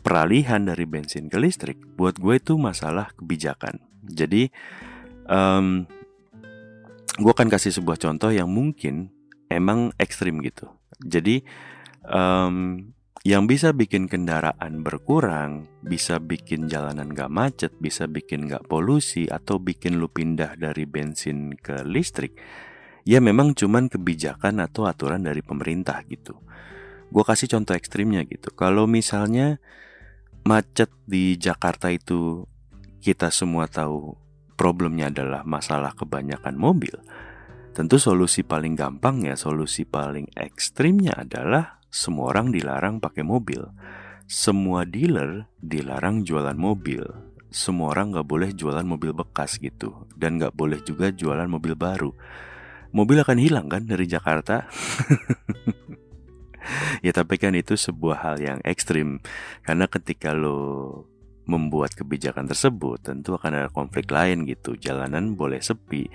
peralihan 0.05 0.61
dari 0.61 0.85
bensin 0.85 1.31
ke 1.31 1.37
listrik, 1.39 1.81
buat 1.97 2.17
gue 2.17 2.37
itu 2.37 2.57
masalah 2.57 3.13
kebijakan. 3.17 3.81
Jadi 4.05 4.49
um, 5.29 5.85
gue 7.17 7.31
akan 7.31 7.49
kasih 7.49 7.73
sebuah 7.73 7.97
contoh 8.01 8.29
yang 8.29 8.49
mungkin 8.49 9.09
emang 9.49 9.93
ekstrim 9.97 10.41
gitu. 10.45 10.69
Jadi 11.01 11.41
um, 12.05 12.89
yang 13.21 13.45
bisa 13.45 13.69
bikin 13.69 14.09
kendaraan 14.09 14.81
berkurang, 14.81 15.69
bisa 15.85 16.17
bikin 16.17 16.65
jalanan 16.65 17.13
gak 17.13 17.29
macet, 17.29 17.73
bisa 17.77 18.09
bikin 18.09 18.49
gak 18.49 18.65
polusi, 18.65 19.29
atau 19.29 19.61
bikin 19.61 20.01
lu 20.01 20.09
pindah 20.09 20.57
dari 20.57 20.89
bensin 20.89 21.53
ke 21.53 21.85
listrik, 21.85 22.33
ya 23.05 23.21
memang 23.21 23.53
cuman 23.53 23.93
kebijakan 23.93 24.57
atau 24.65 24.89
aturan 24.89 25.21
dari 25.21 25.45
pemerintah 25.45 26.01
gitu. 26.09 26.33
Gue 27.13 27.21
kasih 27.21 27.51
contoh 27.51 27.77
ekstrimnya 27.77 28.25
gitu. 28.25 28.49
Kalau 28.57 28.89
misalnya 28.89 29.61
macet 30.41 30.89
di 31.05 31.37
Jakarta 31.37 31.93
itu 31.93 32.49
kita 33.05 33.29
semua 33.29 33.69
tahu 33.69 34.17
problemnya 34.57 35.13
adalah 35.13 35.45
masalah 35.45 35.93
kebanyakan 35.93 36.57
mobil, 36.57 36.97
tentu 37.77 38.01
solusi 38.01 38.41
paling 38.41 38.73
gampang 38.73 39.29
ya, 39.29 39.37
solusi 39.37 39.85
paling 39.85 40.25
ekstrimnya 40.33 41.13
adalah 41.21 41.80
semua 41.91 42.31
orang 42.31 42.55
dilarang 42.55 43.03
pakai 43.03 43.27
mobil. 43.27 43.67
Semua 44.23 44.87
dealer 44.87 45.51
dilarang 45.59 46.23
jualan 46.23 46.55
mobil. 46.55 47.03
Semua 47.51 47.91
orang 47.91 48.15
nggak 48.15 48.27
boleh 48.31 48.49
jualan 48.55 48.87
mobil 48.87 49.11
bekas 49.11 49.59
gitu, 49.59 50.07
dan 50.15 50.39
nggak 50.39 50.55
boleh 50.55 50.79
juga 50.87 51.11
jualan 51.11 51.51
mobil 51.51 51.75
baru. 51.75 52.15
Mobil 52.95 53.19
akan 53.19 53.37
hilang 53.43 53.67
kan 53.67 53.83
dari 53.83 54.07
Jakarta? 54.07 54.71
ya 57.05 57.11
tapi 57.11 57.35
kan 57.35 57.51
itu 57.59 57.75
sebuah 57.75 58.23
hal 58.23 58.35
yang 58.39 58.59
ekstrim 58.63 59.19
karena 59.67 59.91
ketika 59.91 60.31
lo 60.31 61.03
membuat 61.43 61.91
kebijakan 61.91 62.47
tersebut, 62.47 63.03
tentu 63.03 63.35
akan 63.35 63.51
ada 63.51 63.67
konflik 63.67 64.07
lain 64.07 64.47
gitu. 64.47 64.79
Jalanan 64.79 65.35
boleh 65.35 65.59
sepi, 65.59 66.07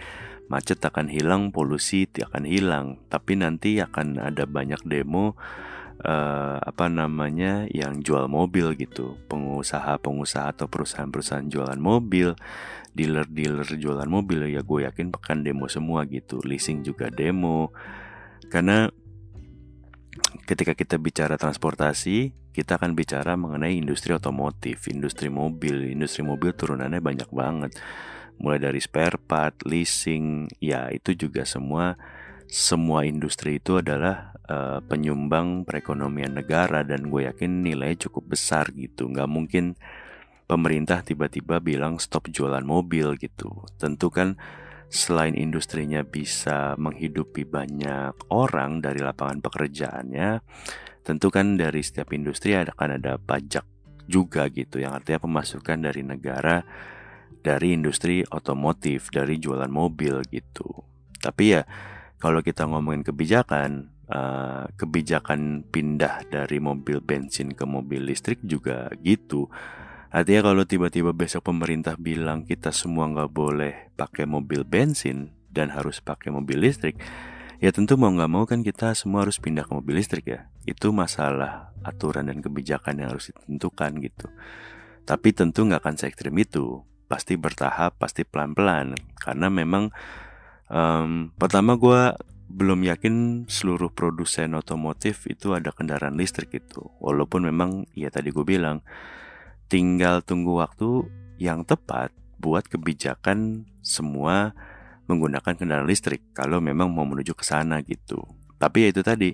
macet 0.47 0.79
akan 0.83 1.11
hilang, 1.11 1.50
polusi 1.50 2.07
akan 2.07 2.47
hilang, 2.47 3.03
tapi 3.11 3.35
nanti 3.35 3.83
akan 3.83 4.23
ada 4.23 4.47
banyak 4.47 4.79
demo 4.87 5.35
uh, 6.03 6.59
apa 6.62 6.87
namanya 6.87 7.67
yang 7.71 8.03
jual 8.05 8.31
mobil 8.31 8.76
gitu. 8.76 9.17
Pengusaha-pengusaha 9.31 10.55
atau 10.55 10.67
perusahaan-perusahaan 10.69 11.49
jualan 11.49 11.81
mobil, 11.81 12.37
dealer-dealer 12.93 13.67
jualan 13.76 14.09
mobil 14.09 14.49
ya 14.49 14.62
gue 14.62 14.87
yakin 14.88 15.12
akan 15.12 15.38
demo 15.43 15.67
semua 15.67 16.05
gitu. 16.07 16.41
Leasing 16.45 16.85
juga 16.87 17.09
demo. 17.09 17.73
Karena 18.47 18.87
ketika 20.47 20.73
kita 20.79 20.97
bicara 21.00 21.35
transportasi, 21.35 22.47
kita 22.57 22.81
akan 22.81 22.97
bicara 22.97 23.37
mengenai 23.37 23.76
industri 23.76 24.17
otomotif, 24.17 24.88
industri 24.88 25.29
mobil. 25.29 25.93
Industri 25.93 26.25
mobil 26.25 26.57
turunannya 26.57 27.05
banyak 27.05 27.29
banget. 27.29 27.76
Mulai 28.37 28.59
dari 28.61 28.81
spare 28.83 29.16
part, 29.16 29.64
leasing, 29.64 30.50
ya 30.61 30.93
itu 30.93 31.16
juga 31.16 31.49
semua 31.49 31.97
semua 32.47 33.02
industri 33.02 33.59
itu 33.59 33.83
adalah 33.83 34.37
uh, 34.47 34.78
penyumbang 34.87 35.66
perekonomian 35.66 36.38
negara 36.38 36.87
dan 36.87 37.11
gue 37.11 37.26
yakin 37.26 37.66
nilainya 37.66 38.07
cukup 38.07 38.38
besar 38.38 38.71
gitu. 38.76 39.11
Nggak 39.11 39.31
mungkin 39.31 39.75
pemerintah 40.47 41.02
tiba-tiba 41.02 41.59
bilang 41.59 41.99
stop 41.99 42.31
jualan 42.31 42.62
mobil 42.62 43.19
gitu. 43.19 43.66
Tentu 43.76 44.09
kan 44.14 44.38
selain 44.87 45.35
industrinya 45.35 46.07
bisa 46.07 46.78
menghidupi 46.78 47.43
banyak 47.43 48.14
orang 48.31 48.78
dari 48.78 49.02
lapangan 49.02 49.43
pekerjaannya, 49.43 50.40
tentu 51.02 51.28
kan 51.35 51.59
dari 51.59 51.83
setiap 51.83 52.14
industri 52.14 52.55
akan 52.55 53.02
ada 53.02 53.19
pajak 53.19 53.66
juga 54.07 54.47
gitu 54.55 54.78
yang 54.78 54.95
artinya 54.95 55.26
pemasukan 55.26 55.83
dari 55.83 56.07
negara 56.07 56.62
dari 57.43 57.76
industri 57.76 58.23
otomotif, 58.28 59.12
dari 59.12 59.40
jualan 59.40 59.71
mobil 59.71 60.23
gitu. 60.31 60.85
Tapi 61.21 61.45
ya 61.57 61.62
kalau 62.16 62.40
kita 62.40 62.64
ngomongin 62.64 63.05
kebijakan, 63.05 63.93
uh, 64.09 64.71
kebijakan 64.78 65.66
pindah 65.69 66.26
dari 66.31 66.59
mobil 66.62 67.02
bensin 67.05 67.52
ke 67.52 67.64
mobil 67.69 68.07
listrik 68.07 68.40
juga 68.43 68.88
gitu. 69.05 69.50
Artinya 70.11 70.52
kalau 70.52 70.64
tiba-tiba 70.64 71.12
besok 71.12 71.50
pemerintah 71.52 71.99
bilang 71.99 72.47
kita 72.47 72.73
semua 72.73 73.11
nggak 73.11 73.31
boleh 73.31 73.75
pakai 73.99 74.25
mobil 74.25 74.64
bensin 74.64 75.35
dan 75.50 75.75
harus 75.75 76.00
pakai 76.00 76.33
mobil 76.33 76.62
listrik, 76.62 76.97
ya 77.61 77.73
tentu 77.73 78.00
mau 78.00 78.12
nggak 78.12 78.31
mau 78.31 78.45
kan 78.49 78.64
kita 78.64 78.93
semua 78.97 79.25
harus 79.25 79.37
pindah 79.37 79.66
ke 79.66 79.73
mobil 79.76 80.00
listrik 80.00 80.25
ya. 80.31 80.49
Itu 80.64 80.95
masalah 80.95 81.75
aturan 81.85 82.33
dan 82.33 82.40
kebijakan 82.40 83.02
yang 83.02 83.12
harus 83.12 83.28
ditentukan 83.28 83.93
gitu. 84.00 84.26
Tapi 85.07 85.28
tentu 85.37 85.69
nggak 85.69 85.85
akan 85.85 85.95
se 86.00 86.09
ekstrim 86.09 86.35
itu. 86.40 86.83
Pasti 87.06 87.38
bertahap, 87.38 87.98
pasti 87.98 88.26
pelan-pelan. 88.26 88.98
Karena 89.18 89.46
memang 89.50 89.94
um, 90.70 91.30
pertama 91.38 91.78
gue 91.78 92.14
belum 92.46 92.86
yakin 92.86 93.46
seluruh 93.50 93.90
produsen 93.90 94.54
otomotif 94.54 95.26
itu 95.26 95.54
ada 95.54 95.75
kendaraan 95.75 96.14
listrik 96.14 96.54
itu. 96.54 96.86
Walaupun 97.02 97.46
memang 97.46 97.90
ya 97.94 98.10
tadi 98.10 98.30
gue 98.30 98.46
bilang 98.46 98.82
tinggal 99.66 100.22
tunggu 100.22 100.62
waktu 100.62 101.10
yang 101.42 101.66
tepat 101.66 102.14
buat 102.38 102.70
kebijakan 102.70 103.66
semua 103.82 104.54
menggunakan 105.06 105.54
kendaraan 105.54 105.86
listrik 105.86 106.22
kalau 106.34 106.58
memang 106.62 106.90
mau 106.90 107.06
menuju 107.06 107.34
ke 107.34 107.44
sana 107.46 107.82
gitu. 107.82 108.22
Tapi 108.58 108.86
ya 108.86 108.88
itu 108.94 109.02
tadi 109.02 109.30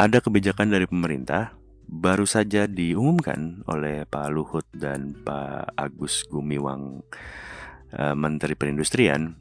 ada 0.00 0.20
kebijakan 0.20 0.72
dari 0.72 0.88
pemerintah 0.88 1.59
baru 1.90 2.22
saja 2.22 2.70
diumumkan 2.70 3.66
oleh 3.66 4.06
Pak 4.06 4.30
Luhut 4.30 4.66
dan 4.70 5.18
Pak 5.26 5.74
Agus 5.74 6.22
Gumiwang 6.30 7.02
uh, 7.98 8.14
Menteri 8.14 8.54
Perindustrian. 8.54 9.34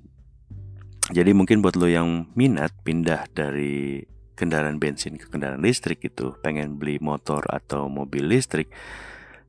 Jadi 1.13 1.31
mungkin 1.37 1.61
buat 1.61 1.77
lo 1.77 1.85
yang 1.85 2.33
minat 2.33 2.73
pindah 2.81 3.29
dari 3.33 4.01
kendaraan 4.33 4.81
bensin 4.81 5.21
ke 5.21 5.29
kendaraan 5.29 5.61
listrik 5.61 6.01
itu, 6.01 6.33
pengen 6.41 6.81
beli 6.81 6.97
motor 6.97 7.45
atau 7.49 7.85
mobil 7.85 8.25
listrik, 8.25 8.73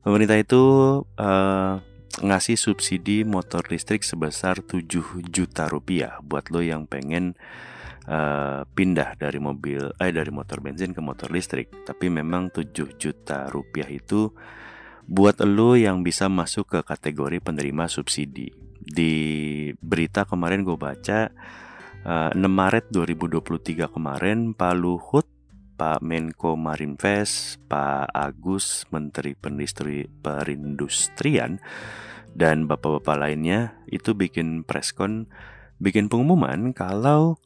pemerintah 0.05 0.37
itu 0.37 0.61
uh, 1.17 1.81
ngasih 2.21 2.57
subsidi 2.57 3.25
motor 3.25 3.65
listrik 3.69 4.05
sebesar 4.05 4.61
7 4.61 4.85
juta 5.29 5.65
rupiah 5.69 6.21
buat 6.21 6.49
lo 6.53 6.59
yang 6.61 6.85
pengen 6.89 7.37
uh, 7.37 7.80
pindah 8.71 9.13
dari 9.13 9.37
mobil 9.37 9.93
eh 10.01 10.09
dari 10.09 10.31
motor 10.33 10.57
bensin 10.57 10.91
ke 10.91 11.01
motor 11.01 11.29
listrik. 11.29 11.85
Tapi 11.85 12.09
memang 12.09 12.49
7 12.49 12.97
juta 12.97 13.45
rupiah 13.47 13.87
itu 13.87 14.33
buat 15.05 15.37
lo 15.45 15.77
yang 15.77 16.01
bisa 16.01 16.25
masuk 16.29 16.77
ke 16.77 16.79
kategori 16.81 17.41
penerima 17.41 17.85
subsidi. 17.85 18.49
Di 18.81 19.13
berita 19.77 20.25
kemarin 20.25 20.65
gue 20.65 20.77
baca 20.77 21.29
uh, 22.05 22.31
6 22.33 22.41
Maret 22.41 22.89
2023 22.89 23.93
kemarin 23.93 24.57
Pak 24.57 24.73
Luhut 24.73 25.27
Pak 25.81 26.05
Menko 26.05 26.53
Marinvest, 26.53 27.57
Pak 27.65 28.13
Agus 28.13 28.85
Menteri 28.93 29.33
Pendistri 29.33 30.05
Perindustrian 30.05 31.57
dan 32.37 32.69
bapak-bapak 32.69 33.17
lainnya 33.17 33.81
itu 33.89 34.13
bikin 34.13 34.61
preskon 34.61 35.25
bikin 35.81 36.05
pengumuman 36.05 36.69
kalau 36.77 37.41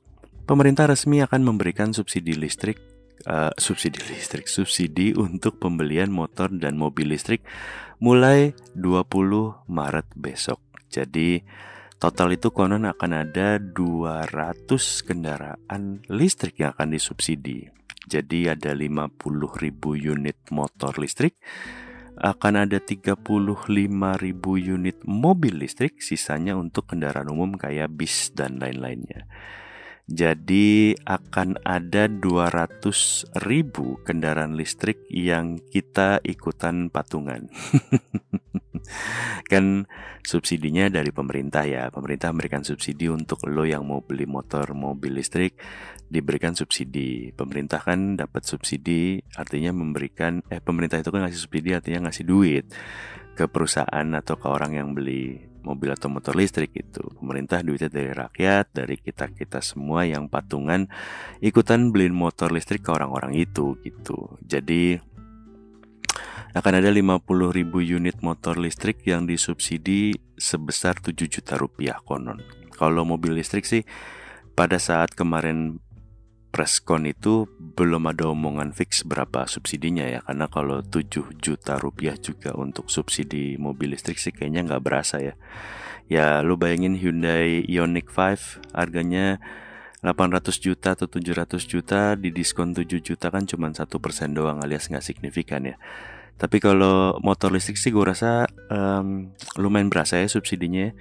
pemerintah 0.46 0.86
resmi 0.86 1.20
akan 1.26 1.42
memberikan 1.42 1.92
subsidi 1.92 2.38
listrik 2.38 2.78
uh, 3.26 3.52
subsidi 3.58 4.00
listrik 4.06 4.46
subsidi 4.46 5.18
untuk 5.18 5.58
pembelian 5.58 6.14
motor 6.14 6.54
dan 6.54 6.78
mobil 6.78 7.12
listrik 7.12 7.42
mulai 7.98 8.54
20 8.78 9.66
Maret 9.66 10.08
besok. 10.16 10.62
Jadi 10.94 11.42
total 11.98 12.38
itu 12.38 12.54
konon 12.54 12.86
akan 12.86 13.12
ada 13.26 13.58
200 13.58 14.70
kendaraan 15.04 16.06
listrik 16.08 16.62
yang 16.62 16.78
akan 16.78 16.94
disubsidi. 16.94 17.68
Jadi 18.06 18.46
ada 18.46 18.78
50 18.78 19.18
ribu 19.58 19.98
unit 19.98 20.38
motor 20.54 20.94
listrik, 21.02 21.42
akan 22.22 22.70
ada 22.70 22.78
35 22.78 23.18
ribu 24.22 24.52
unit 24.62 25.02
mobil 25.10 25.58
listrik, 25.58 25.98
sisanya 26.06 26.54
untuk 26.54 26.86
kendaraan 26.94 27.34
umum 27.34 27.58
kayak 27.58 27.90
bis 27.98 28.30
dan 28.38 28.62
lain-lainnya. 28.62 29.26
Jadi 30.06 30.94
akan 31.02 31.66
ada 31.66 32.06
200 32.06 33.42
ribu 33.42 33.98
kendaraan 34.06 34.54
listrik 34.54 35.02
yang 35.10 35.58
kita 35.58 36.22
ikutan 36.22 36.94
patungan. 36.94 37.50
kan 39.52 39.90
subsidinya 40.22 40.94
dari 40.94 41.10
pemerintah 41.10 41.66
ya. 41.66 41.90
Pemerintah 41.90 42.30
memberikan 42.30 42.62
subsidi 42.62 43.10
untuk 43.10 43.50
lo 43.50 43.66
yang 43.66 43.82
mau 43.82 44.06
beli 44.06 44.30
motor 44.30 44.78
mobil 44.78 45.18
listrik 45.18 45.58
diberikan 46.06 46.54
subsidi. 46.54 47.34
Pemerintah 47.34 47.82
kan 47.82 48.14
dapat 48.14 48.46
subsidi 48.46 49.26
artinya 49.34 49.74
memberikan 49.74 50.46
eh 50.54 50.62
pemerintah 50.62 51.02
itu 51.02 51.10
kan 51.10 51.26
ngasih 51.26 51.42
subsidi 51.50 51.74
artinya 51.74 52.10
ngasih 52.10 52.30
duit 52.30 52.70
ke 53.34 53.50
perusahaan 53.50 54.08
atau 54.14 54.38
ke 54.38 54.48
orang 54.48 54.78
yang 54.78 54.94
beli 54.94 55.55
mobil 55.66 55.90
atau 55.90 56.14
motor 56.14 56.38
listrik 56.38 56.78
itu. 56.78 57.02
Pemerintah 57.18 57.66
duitnya 57.66 57.90
dari 57.90 58.14
rakyat, 58.14 58.70
dari 58.70 59.02
kita-kita 59.02 59.66
semua 59.66 60.06
yang 60.06 60.30
patungan 60.30 60.86
ikutan 61.42 61.90
beliin 61.90 62.14
motor 62.14 62.54
listrik 62.54 62.86
ke 62.86 62.94
orang-orang 62.94 63.34
itu 63.34 63.74
gitu. 63.82 64.38
Jadi 64.46 65.02
akan 66.56 66.74
ada 66.80 66.88
50 66.88 67.26
ribu 67.52 67.84
unit 67.84 68.22
motor 68.24 68.56
listrik 68.56 69.04
yang 69.04 69.28
disubsidi 69.28 70.16
sebesar 70.40 71.02
7 71.02 71.12
juta 71.28 71.60
rupiah 71.60 72.00
konon. 72.06 72.40
Kalau 72.72 73.04
mobil 73.04 73.36
listrik 73.36 73.68
sih 73.68 73.84
pada 74.56 74.80
saat 74.80 75.12
kemarin 75.12 75.84
preskon 76.56 77.04
itu 77.04 77.52
belum 77.52 78.08
ada 78.08 78.32
omongan 78.32 78.72
fix 78.72 79.04
berapa 79.04 79.44
subsidinya 79.44 80.08
ya 80.08 80.24
karena 80.24 80.48
kalau 80.48 80.80
7 80.80 81.36
juta 81.36 81.76
rupiah 81.76 82.16
juga 82.16 82.56
untuk 82.56 82.88
subsidi 82.88 83.60
mobil 83.60 83.92
listrik 83.92 84.16
sih 84.16 84.32
kayaknya 84.32 84.64
nggak 84.64 84.80
berasa 84.80 85.20
ya 85.20 85.36
ya 86.08 86.40
lu 86.48 86.56
bayangin 86.56 86.96
Hyundai 86.96 87.60
Ioniq 87.68 88.08
5 88.08 88.72
harganya 88.72 89.44
800 90.00 90.48
juta 90.64 90.96
atau 90.96 91.12
700 91.12 91.60
juta 91.68 92.16
di 92.16 92.32
diskon 92.32 92.72
7 92.72 92.88
juta 93.04 93.28
kan 93.28 93.44
cuma 93.44 93.68
satu 93.76 94.00
persen 94.00 94.32
doang 94.32 94.64
alias 94.64 94.88
nggak 94.88 95.04
signifikan 95.04 95.68
ya 95.68 95.76
tapi 96.40 96.64
kalau 96.64 97.20
motor 97.20 97.52
listrik 97.52 97.76
sih 97.76 97.92
gue 97.92 98.00
rasa 98.08 98.48
um, 98.72 99.36
lumayan 99.60 99.92
berasa 99.92 100.24
ya 100.24 100.32
subsidinya 100.32 100.88
ya. 100.88 100.92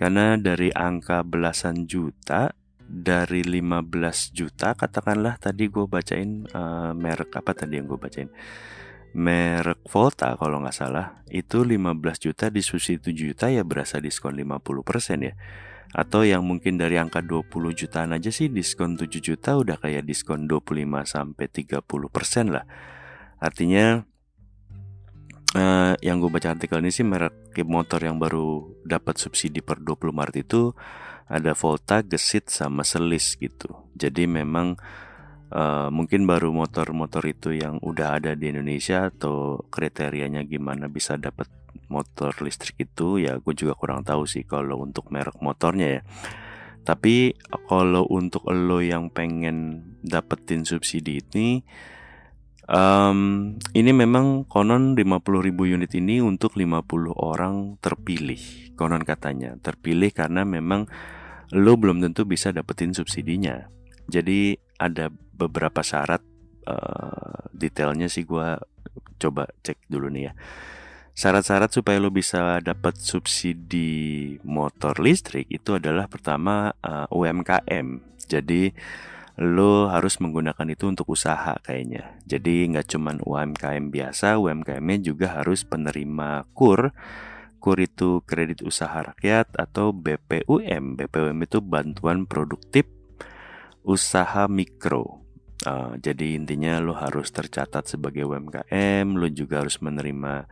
karena 0.00 0.40
dari 0.40 0.72
angka 0.72 1.20
belasan 1.28 1.84
juta 1.84 2.56
dari 2.88 3.44
15 3.44 4.32
juta 4.32 4.72
katakanlah 4.72 5.36
tadi 5.36 5.68
gue 5.68 5.84
bacain 5.84 6.48
uh, 6.56 6.96
merek 6.96 7.36
apa 7.36 7.52
tadi 7.52 7.76
yang 7.76 7.84
gue 7.84 8.00
bacain? 8.00 8.32
Merek 9.12 9.84
Volta 9.92 10.32
kalau 10.40 10.64
nggak 10.64 10.72
salah. 10.72 11.20
Itu 11.28 11.68
15 11.68 12.00
juta 12.16 12.48
di 12.48 12.64
susi 12.64 12.96
7 12.96 13.12
juta 13.12 13.52
ya 13.52 13.60
berasa 13.60 14.00
diskon 14.00 14.40
50% 14.40 15.20
ya. 15.20 15.36
Atau 15.92 16.24
yang 16.24 16.44
mungkin 16.44 16.80
dari 16.80 16.96
angka 16.96 17.20
20 17.20 17.48
jutaan 17.76 18.16
aja 18.16 18.32
sih 18.32 18.48
diskon 18.48 18.96
7 18.96 19.08
juta 19.20 19.60
udah 19.60 19.76
kayak 19.76 20.08
diskon 20.08 20.48
25 20.48 21.04
sampai 21.04 21.46
30% 21.48 22.52
lah. 22.52 22.64
Artinya 23.40 24.00
uh, 25.56 25.92
yang 26.00 26.20
gue 26.20 26.30
baca 26.32 26.52
artikel 26.52 26.80
ini 26.80 26.92
sih 26.92 27.04
merek 27.04 27.52
motor 27.64 28.00
yang 28.04 28.16
baru 28.16 28.80
dapat 28.84 29.16
subsidi 29.16 29.60
per 29.64 29.80
20 29.80 30.12
Maret 30.12 30.36
itu 30.44 30.72
ada 31.28 31.52
Volta, 31.52 32.00
Gesit 32.00 32.48
sama 32.48 32.82
Selis 32.82 33.36
gitu. 33.36 33.88
Jadi 33.92 34.24
memang 34.24 34.80
uh, 35.52 35.88
mungkin 35.92 36.24
baru 36.24 36.52
motor-motor 36.52 37.24
itu 37.28 37.52
yang 37.52 37.76
udah 37.84 38.20
ada 38.20 38.32
di 38.32 38.48
Indonesia 38.48 39.12
atau 39.12 39.60
kriterianya 39.68 40.44
gimana 40.48 40.88
bisa 40.88 41.20
dapat 41.20 41.48
motor 41.88 42.36
listrik 42.44 42.84
itu 42.84 43.16
ya 43.16 43.40
gue 43.40 43.54
juga 43.56 43.72
kurang 43.72 44.04
tahu 44.04 44.28
sih 44.28 44.44
kalau 44.44 44.80
untuk 44.80 45.12
merek 45.12 45.36
motornya 45.44 46.00
ya. 46.00 46.02
Tapi 46.82 47.36
kalau 47.68 48.08
untuk 48.08 48.48
lo 48.48 48.80
yang 48.80 49.12
pengen 49.12 49.84
dapetin 50.00 50.64
subsidi 50.64 51.20
ini 51.20 51.60
Um, 52.68 53.56
ini 53.72 53.96
memang 53.96 54.44
konon 54.44 54.92
50.000 54.92 55.56
unit 55.56 55.88
ini 55.96 56.20
untuk 56.20 56.52
50 56.52 56.84
orang 57.16 57.80
terpilih. 57.80 58.76
Konon 58.76 59.08
katanya 59.08 59.56
terpilih 59.56 60.12
karena 60.12 60.44
memang 60.44 60.84
lo 61.54 61.72
belum 61.80 62.04
tentu 62.04 62.28
bisa 62.28 62.52
dapetin 62.52 62.92
subsidinya. 62.92 63.68
Jadi 64.08 64.56
ada 64.80 65.08
beberapa 65.12 65.84
syarat 65.84 66.20
uh, 66.68 67.48
detailnya 67.52 68.08
sih 68.08 68.24
gue 68.24 68.56
coba 69.20 69.48
cek 69.64 69.88
dulu 69.88 70.08
nih 70.12 70.30
ya. 70.30 70.32
Syarat-syarat 71.18 71.74
supaya 71.74 71.98
lo 71.98 72.14
bisa 72.14 72.62
dapat 72.62 72.94
subsidi 72.94 74.38
motor 74.46 75.02
listrik 75.02 75.50
itu 75.50 75.74
adalah 75.74 76.06
pertama 76.06 76.70
uh, 76.78 77.10
eh, 77.10 77.16
UMKM. 77.18 77.86
Jadi 78.30 78.70
lo 79.38 79.90
harus 79.90 80.22
menggunakan 80.22 80.66
itu 80.70 80.86
untuk 80.86 81.10
usaha 81.10 81.58
kayaknya. 81.62 82.14
Jadi 82.22 82.70
nggak 82.70 82.86
cuman 82.86 83.18
UMKM 83.18 83.90
biasa, 83.90 84.38
UMKM-nya 84.38 84.98
juga 85.02 85.42
harus 85.42 85.66
penerima 85.66 86.46
kur 86.54 86.94
KUR 87.58 87.78
itu 87.82 88.22
kredit 88.24 88.62
usaha 88.64 89.02
rakyat 89.02 89.54
atau 89.58 89.90
BPUM. 89.90 90.96
BPUM 90.96 91.38
itu 91.44 91.58
bantuan 91.58 92.24
produktif 92.24 92.86
usaha 93.82 94.46
mikro. 94.46 95.26
Uh, 95.66 95.98
jadi 95.98 96.38
intinya 96.38 96.78
lo 96.78 96.94
harus 96.94 97.34
tercatat 97.34 97.90
sebagai 97.90 98.22
UMKM, 98.30 99.18
lo 99.18 99.26
juga 99.26 99.66
harus 99.66 99.82
menerima 99.82 100.46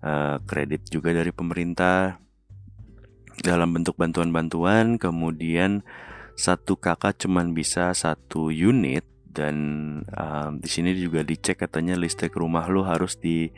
uh, 0.00 0.36
kredit 0.48 0.88
juga 0.88 1.12
dari 1.12 1.30
pemerintah 1.36 2.16
dalam 3.44 3.76
bentuk 3.76 4.00
bantuan-bantuan. 4.00 4.96
Kemudian 4.96 5.84
satu 6.38 6.80
kakak 6.80 7.20
cuman 7.20 7.52
bisa 7.52 7.92
satu 7.92 8.48
unit 8.48 9.04
dan 9.28 9.56
um, 10.16 10.58
di 10.58 10.68
sini 10.70 10.96
juga 10.96 11.20
dicek 11.22 11.60
katanya 11.60 11.94
listrik 11.94 12.34
rumah 12.34 12.66
lo 12.66 12.86
harus 12.86 13.20
di 13.20 13.52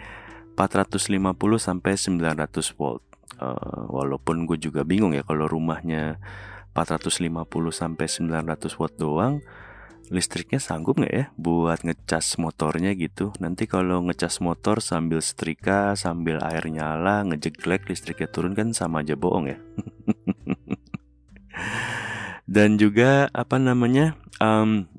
450 0.68 1.57
sampai 1.57 1.96
900 1.96 2.77
volt. 2.77 3.01
Uh, 3.40 3.88
walaupun 3.88 4.44
gue 4.44 4.61
juga 4.61 4.85
bingung 4.85 5.16
ya 5.16 5.25
kalau 5.25 5.49
rumahnya 5.49 6.20
450 6.77 7.40
sampai 7.73 8.05
900 8.05 8.77
watt 8.77 8.94
doang 9.01 9.40
listriknya 10.11 10.59
sanggup 10.59 10.99
nggak 10.99 11.14
ya 11.14 11.25
buat 11.38 11.87
ngecas 11.87 12.37
motornya 12.42 12.99
gitu 12.99 13.31
nanti 13.38 13.70
kalau 13.70 14.03
ngecas 14.03 14.42
motor 14.42 14.83
sambil 14.83 15.23
setrika 15.23 15.94
sambil 15.94 16.42
air 16.42 16.66
nyala 16.66 17.23
ngejeglek 17.31 17.87
listriknya 17.87 18.27
turun 18.27 18.59
kan 18.59 18.75
sama 18.75 19.07
aja 19.07 19.14
bohong 19.14 19.55
ya 19.55 19.59
dan 22.55 22.75
juga 22.75 23.31
apa 23.31 23.62
namanya 23.62 24.18
um, 24.42 24.90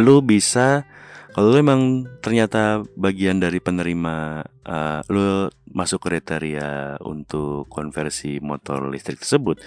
lu 0.00 0.24
bisa 0.24 0.88
kalau 1.34 1.50
lu 1.50 1.58
emang 1.58 2.06
ternyata 2.22 2.86
bagian 2.94 3.42
dari 3.42 3.58
penerima 3.58 4.46
uh, 4.46 5.00
lu 5.10 5.50
masuk 5.74 6.06
kriteria 6.06 7.02
untuk 7.02 7.66
konversi 7.66 8.38
motor 8.38 8.86
listrik 8.86 9.18
tersebut 9.18 9.58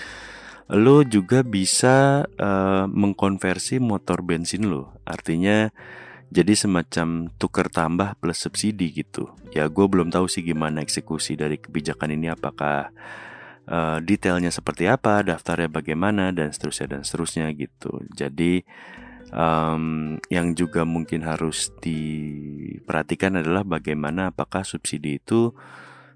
lo 0.68 1.04
juga 1.08 1.48
bisa 1.48 2.28
uh, 2.28 2.86
mengkonversi 2.92 3.80
motor 3.80 4.20
bensin 4.20 4.68
lo. 4.68 4.92
Artinya 5.08 5.72
jadi 6.28 6.60
semacam 6.60 7.32
tuker 7.40 7.72
tambah 7.72 8.20
plus 8.20 8.44
subsidi 8.44 8.92
gitu. 8.92 9.32
Ya 9.56 9.72
gue 9.72 9.86
belum 9.88 10.12
tahu 10.12 10.28
sih 10.28 10.44
gimana 10.44 10.84
eksekusi 10.84 11.40
dari 11.40 11.56
kebijakan 11.56 12.20
ini 12.20 12.28
apakah 12.28 12.92
uh, 13.72 14.04
detailnya 14.04 14.52
seperti 14.52 14.92
apa, 14.92 15.24
daftarnya 15.24 15.72
bagaimana 15.72 16.36
dan 16.36 16.52
seterusnya 16.52 17.00
dan 17.00 17.02
seterusnya 17.08 17.48
gitu. 17.56 18.04
Jadi 18.12 18.68
um, 19.34 20.16
yang 20.32 20.54
juga 20.56 20.84
mungkin 20.84 21.24
harus 21.24 21.72
diperhatikan 21.80 23.40
adalah 23.40 23.64
bagaimana 23.64 24.32
apakah 24.32 24.64
subsidi 24.64 25.20
itu 25.20 25.56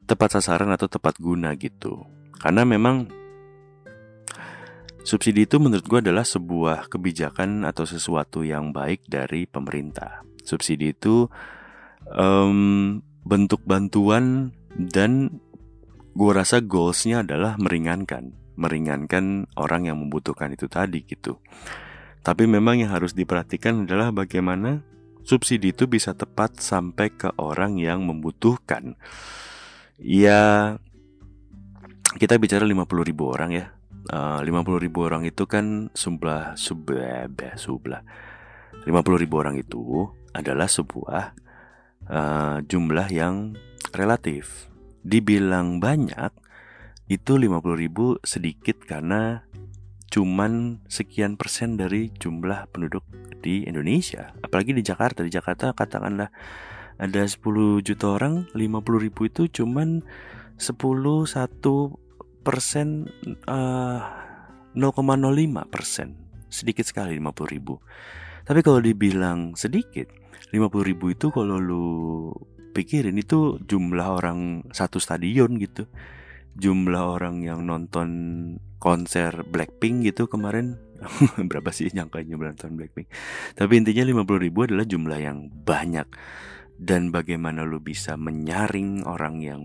tepat 0.06 0.40
sasaran 0.40 0.72
atau 0.74 0.92
tepat 0.92 1.18
guna 1.20 1.56
gitu. 1.56 2.04
Karena 2.42 2.66
memang 2.66 3.22
Subsidi 5.02 5.50
itu 5.50 5.58
menurut 5.58 5.82
gue 5.90 5.98
adalah 5.98 6.22
sebuah 6.22 6.86
kebijakan 6.86 7.66
atau 7.66 7.90
sesuatu 7.90 8.46
yang 8.46 8.70
baik 8.70 9.10
dari 9.10 9.50
pemerintah. 9.50 10.22
Subsidi 10.46 10.94
itu 10.94 11.26
um, 12.06 13.02
bentuk 13.26 13.66
bantuan 13.66 14.54
dan 14.78 15.42
gue 16.14 16.32
rasa 16.32 16.62
goalsnya 16.62 17.26
adalah 17.26 17.58
meringankan, 17.58 18.38
meringankan 18.54 19.50
orang 19.58 19.90
yang 19.90 19.98
membutuhkan 19.98 20.54
itu 20.54 20.70
tadi 20.70 21.02
gitu. 21.02 21.42
Tapi 22.22 22.46
memang 22.46 22.78
yang 22.78 22.94
harus 22.94 23.18
diperhatikan 23.18 23.90
adalah 23.90 24.14
bagaimana 24.14 24.86
subsidi 25.26 25.74
itu 25.74 25.90
bisa 25.90 26.14
tepat 26.14 26.62
sampai 26.62 27.10
ke 27.10 27.34
orang 27.42 27.82
yang 27.82 28.06
membutuhkan. 28.06 28.94
Ya, 29.98 30.76
kita 32.18 32.38
bicara 32.38 32.66
50 32.66 33.10
ribu 33.10 33.30
orang 33.34 33.52
ya 33.54 33.66
Eh, 34.10 34.40
lima 34.42 34.66
puluh 34.66 34.82
ribu 34.82 35.06
orang 35.06 35.30
itu 35.30 35.46
kan 35.46 35.94
sebelah 35.94 36.58
sebelah 36.58 37.30
sebelah 37.54 38.02
lima 38.90 39.06
puluh 39.06 39.22
ribu 39.22 39.38
orang 39.38 39.62
itu 39.62 40.10
adalah 40.34 40.66
sebuah 40.66 41.38
uh, 42.10 42.58
jumlah 42.66 43.08
yang 43.14 43.54
relatif. 43.94 44.68
Dibilang 45.06 45.78
banyak 45.78 46.34
itu 47.14 47.38
lima 47.38 47.62
puluh 47.62 47.78
ribu 47.78 48.18
sedikit 48.26 48.82
karena 48.82 49.46
cuman 50.12 50.84
sekian 50.92 51.40
persen 51.40 51.80
dari 51.80 52.12
jumlah 52.12 52.68
penduduk 52.70 53.08
di 53.40 53.64
Indonesia. 53.64 54.36
Apalagi 54.44 54.76
di 54.76 54.84
Jakarta. 54.84 55.24
Di 55.24 55.32
Jakarta 55.32 55.72
katakanlah 55.72 56.30
ada 57.00 57.22
10 57.24 57.82
juta 57.82 58.06
orang, 58.20 58.52
50 58.54 59.06
ribu 59.08 59.26
itu 59.26 59.48
cuman 59.50 60.04
10 60.60 60.78
satu 61.26 61.98
persen 62.46 63.10
uh, 63.48 64.02
0,05 64.78 65.74
persen 65.74 66.18
sedikit 66.52 66.86
sekali 66.86 67.18
50 67.18 67.54
ribu 67.54 67.80
tapi 68.44 68.60
kalau 68.66 68.82
dibilang 68.82 69.54
sedikit 69.54 70.10
50 70.52 70.90
ribu 70.90 71.14
itu 71.14 71.30
kalau 71.30 71.62
lu 71.62 71.88
pikirin 72.76 73.16
itu 73.16 73.62
jumlah 73.64 74.08
orang 74.22 74.68
satu 74.74 74.98
stadion 75.00 75.56
gitu 75.62 75.88
jumlah 76.58 77.20
orang 77.20 77.44
yang 77.44 77.64
nonton 77.68 78.10
konser 78.82 79.46
Blackpink 79.46 80.08
gitu 80.10 80.26
kemarin. 80.26 80.82
Berapa 81.50 81.70
sih 81.74 81.90
nyangkanya 81.94 82.38
nonton 82.38 82.78
Blackpink? 82.78 83.08
Tapi 83.54 83.74
intinya 83.78 84.04
50 84.06 84.46
ribu 84.46 84.66
adalah 84.66 84.86
jumlah 84.86 85.20
yang 85.22 85.50
banyak. 85.50 86.08
Dan 86.82 87.14
bagaimana 87.14 87.62
lu 87.62 87.78
bisa 87.78 88.18
menyaring 88.18 89.06
orang 89.06 89.38
yang 89.46 89.62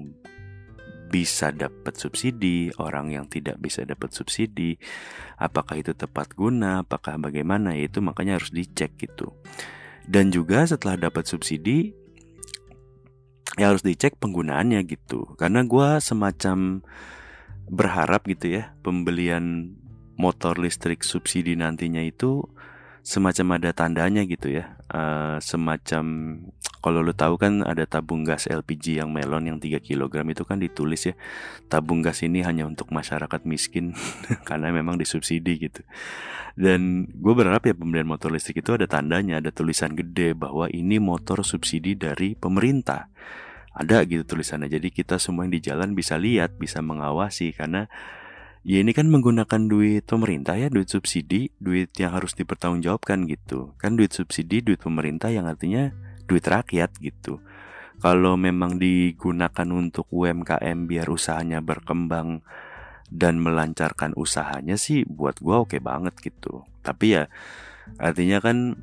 bisa 1.06 1.54
dapat 1.54 1.96
subsidi, 1.96 2.68
orang 2.76 3.14
yang 3.14 3.24
tidak 3.30 3.56
bisa 3.62 3.86
dapat 3.86 4.12
subsidi, 4.12 4.76
apakah 5.38 5.80
itu 5.80 5.94
tepat 5.94 6.34
guna, 6.34 6.82
apakah 6.84 7.16
bagaimana, 7.16 7.78
itu 7.78 8.02
makanya 8.02 8.36
harus 8.36 8.50
dicek 8.52 8.98
gitu. 8.98 9.32
Dan 10.04 10.34
juga 10.34 10.66
setelah 10.66 11.08
dapat 11.08 11.24
subsidi, 11.24 11.94
ya 13.56 13.72
harus 13.72 13.82
dicek 13.82 14.20
penggunaannya 14.20 14.84
gitu. 14.86 15.34
Karena 15.40 15.64
gue 15.64 15.88
semacam 16.00 16.84
berharap 17.66 18.28
gitu 18.30 18.62
ya, 18.62 18.76
pembelian 18.84 19.74
motor 20.16 20.56
listrik 20.56 21.04
subsidi 21.04 21.56
nantinya 21.58 22.00
itu 22.00 22.44
semacam 23.06 23.60
ada 23.60 23.70
tandanya 23.70 24.22
gitu 24.26 24.50
ya. 24.50 24.76
Uh, 24.86 25.38
semacam 25.42 26.04
kalau 26.82 27.02
lo 27.02 27.10
tahu 27.10 27.34
kan 27.34 27.66
ada 27.66 27.82
tabung 27.82 28.22
gas 28.22 28.46
LPG 28.46 29.02
yang 29.02 29.10
melon 29.10 29.50
yang 29.50 29.58
3 29.58 29.82
kg 29.82 30.22
itu 30.22 30.46
kan 30.46 30.62
ditulis 30.62 31.10
ya 31.10 31.18
tabung 31.66 31.98
gas 31.98 32.22
ini 32.22 32.46
hanya 32.46 32.62
untuk 32.62 32.94
masyarakat 32.94 33.42
miskin 33.42 33.90
karena 34.48 34.70
memang 34.70 34.94
disubsidi 34.94 35.70
gitu. 35.70 35.82
Dan 36.54 37.10
gue 37.10 37.34
berharap 37.34 37.66
ya 37.66 37.74
pembelian 37.74 38.06
motor 38.06 38.30
listrik 38.30 38.62
itu 38.62 38.74
ada 38.74 38.86
tandanya 38.86 39.42
ada 39.42 39.50
tulisan 39.50 39.98
gede 39.98 40.34
bahwa 40.38 40.70
ini 40.70 41.02
motor 41.02 41.42
subsidi 41.42 41.98
dari 41.98 42.38
pemerintah 42.38 43.10
ada 43.76 44.00
gitu 44.08 44.24
tulisannya 44.24 44.72
jadi 44.72 44.88
kita 44.88 45.20
semua 45.20 45.44
yang 45.44 45.52
di 45.52 45.60
jalan 45.60 45.92
bisa 45.92 46.16
lihat 46.16 46.56
bisa 46.56 46.80
mengawasi 46.80 47.52
karena 47.52 47.92
ya 48.66 48.82
ini 48.82 48.90
kan 48.90 49.06
menggunakan 49.06 49.70
duit 49.70 50.10
pemerintah 50.10 50.58
ya, 50.58 50.66
duit 50.66 50.90
subsidi, 50.90 51.54
duit 51.62 51.94
yang 52.02 52.18
harus 52.18 52.34
dipertanggungjawabkan 52.34 53.30
gitu. 53.30 53.78
Kan 53.78 53.94
duit 53.94 54.10
subsidi, 54.10 54.58
duit 54.58 54.82
pemerintah 54.82 55.30
yang 55.30 55.46
artinya 55.46 55.94
duit 56.26 56.42
rakyat 56.42 56.90
gitu. 56.98 57.38
Kalau 58.02 58.34
memang 58.34 58.82
digunakan 58.82 59.68
untuk 59.70 60.10
UMKM 60.10 60.90
biar 60.90 61.06
usahanya 61.06 61.62
berkembang 61.62 62.42
dan 63.08 63.38
melancarkan 63.38 64.12
usahanya 64.18 64.74
sih 64.74 65.06
buat 65.06 65.38
gua 65.38 65.62
oke 65.62 65.78
banget 65.78 66.18
gitu. 66.18 66.66
Tapi 66.82 67.16
ya 67.16 67.30
artinya 68.02 68.42
kan 68.42 68.82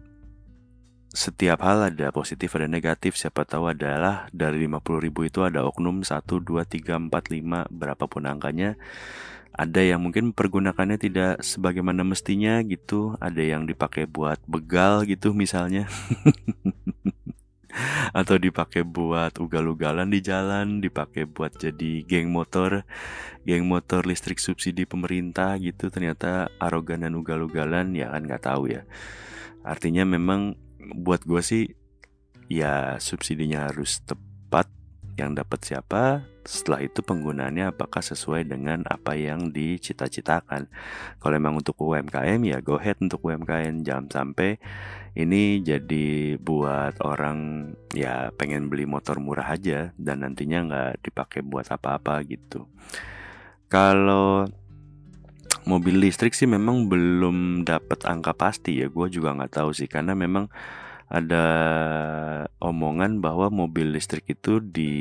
setiap 1.14 1.62
hal 1.62 1.94
ada 1.94 2.10
positif 2.10 2.58
ada 2.58 2.66
negatif. 2.66 3.16
Siapa 3.16 3.46
tahu 3.46 3.70
adalah 3.70 4.26
dari 4.34 4.66
50 4.66 4.98
ribu 4.98 5.30
itu 5.30 5.46
ada 5.46 5.62
oknum 5.62 6.02
1, 6.02 6.26
2, 6.26 6.66
3, 6.66 6.98
4, 6.98 7.08
5 7.08 7.70
berapapun 7.70 8.26
angkanya. 8.26 8.74
Ada 9.54 9.86
yang 9.86 10.02
mungkin 10.02 10.34
pergunakannya 10.34 10.98
tidak 10.98 11.46
sebagaimana 11.46 12.02
mestinya 12.02 12.58
gitu. 12.66 13.14
Ada 13.22 13.46
yang 13.46 13.70
dipakai 13.70 14.10
buat 14.10 14.42
begal 14.50 15.06
gitu 15.06 15.38
misalnya. 15.38 15.86
Atau 18.18 18.42
dipakai 18.42 18.82
buat 18.82 19.38
ugal-ugalan 19.38 20.10
di 20.10 20.26
jalan 20.26 20.82
dipakai 20.82 21.30
buat 21.30 21.58
jadi 21.58 22.06
geng 22.06 22.30
motor 22.30 22.86
geng 23.46 23.66
motor 23.66 24.06
listrik 24.10 24.42
subsidi 24.42 24.90
pemerintah 24.90 25.54
gitu. 25.62 25.94
Ternyata 25.94 26.50
arogan 26.58 27.06
dan 27.06 27.14
ugal-ugalan 27.14 27.94
ya 27.94 28.10
kan 28.10 28.26
nggak 28.26 28.50
tahu 28.50 28.74
ya. 28.74 28.82
Artinya 29.62 30.04
memang 30.04 30.63
buat 30.92 31.24
gue 31.24 31.40
sih 31.40 31.64
ya 32.52 33.00
subsidinya 33.00 33.72
harus 33.72 34.04
tepat 34.04 34.68
yang 35.16 35.38
dapat 35.38 35.62
siapa 35.62 36.26
setelah 36.44 36.84
itu 36.84 37.00
penggunaannya 37.00 37.72
apakah 37.72 38.04
sesuai 38.04 38.44
dengan 38.50 38.84
apa 38.90 39.16
yang 39.16 39.54
dicita-citakan. 39.56 40.68
Kalau 41.22 41.34
memang 41.40 41.64
untuk 41.64 41.80
UMKM 41.80 42.42
ya 42.44 42.60
go 42.60 42.76
ahead 42.76 43.00
untuk 43.00 43.24
UMKM 43.24 43.86
jangan 43.88 44.08
sampai 44.12 44.60
ini 45.14 45.62
jadi 45.62 46.36
buat 46.42 47.00
orang 47.06 47.72
ya 47.94 48.34
pengen 48.36 48.68
beli 48.68 48.84
motor 48.84 49.22
murah 49.22 49.56
aja 49.56 49.94
dan 49.96 50.26
nantinya 50.26 50.60
nggak 50.68 50.94
dipakai 51.06 51.46
buat 51.46 51.70
apa-apa 51.70 52.26
gitu. 52.28 52.68
Kalau 53.72 54.50
mobil 55.64 56.00
listrik 56.00 56.36
sih 56.36 56.48
memang 56.48 56.92
belum 56.92 57.64
dapat 57.64 58.04
angka 58.08 58.36
pasti 58.36 58.84
ya 58.84 58.88
gue 58.92 59.08
juga 59.08 59.36
nggak 59.36 59.54
tahu 59.60 59.70
sih 59.72 59.88
karena 59.88 60.14
memang 60.14 60.52
ada 61.14 61.46
omongan 62.58 63.22
bahwa 63.22 63.54
mobil 63.54 63.94
listrik 63.94 64.26
itu 64.34 64.58
di 64.58 64.92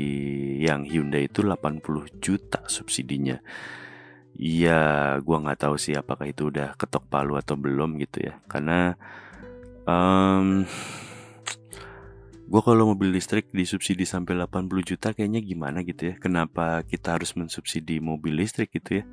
yang 0.61 0.85
Hyundai 0.85 1.25
itu 1.25 1.41
80 1.41 2.21
juta 2.21 2.61
subsidinya. 2.69 3.41
Ya, 4.37 5.17
gua 5.25 5.41
nggak 5.41 5.65
tahu 5.65 5.75
sih 5.77 5.97
apakah 5.97 6.29
itu 6.29 6.53
udah 6.53 6.77
ketok 6.77 7.09
palu 7.09 7.33
atau 7.33 7.57
belum 7.57 7.97
gitu 7.97 8.29
ya. 8.29 8.37
Karena 8.45 8.93
um, 9.89 10.65
gue 12.43 12.61
kalau 12.61 12.91
mobil 12.91 13.09
listrik 13.15 13.49
disubsidi 13.55 14.03
sampai 14.03 14.35
80 14.35 14.67
juta 14.83 15.15
kayaknya 15.15 15.39
gimana 15.39 15.81
gitu 15.81 16.11
ya. 16.11 16.15
Kenapa 16.19 16.83
kita 16.83 17.15
harus 17.15 17.33
mensubsidi 17.39 18.03
mobil 18.03 18.35
listrik 18.35 18.71
gitu 18.75 19.01
ya? 19.01 19.05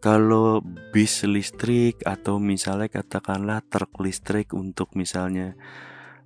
Kalau 0.00 0.60
bis 0.92 1.24
listrik 1.24 2.00
atau 2.04 2.36
misalnya 2.36 2.88
katakanlah 2.88 3.64
truk 3.68 4.00
listrik 4.04 4.52
untuk 4.52 4.92
misalnya 4.96 5.56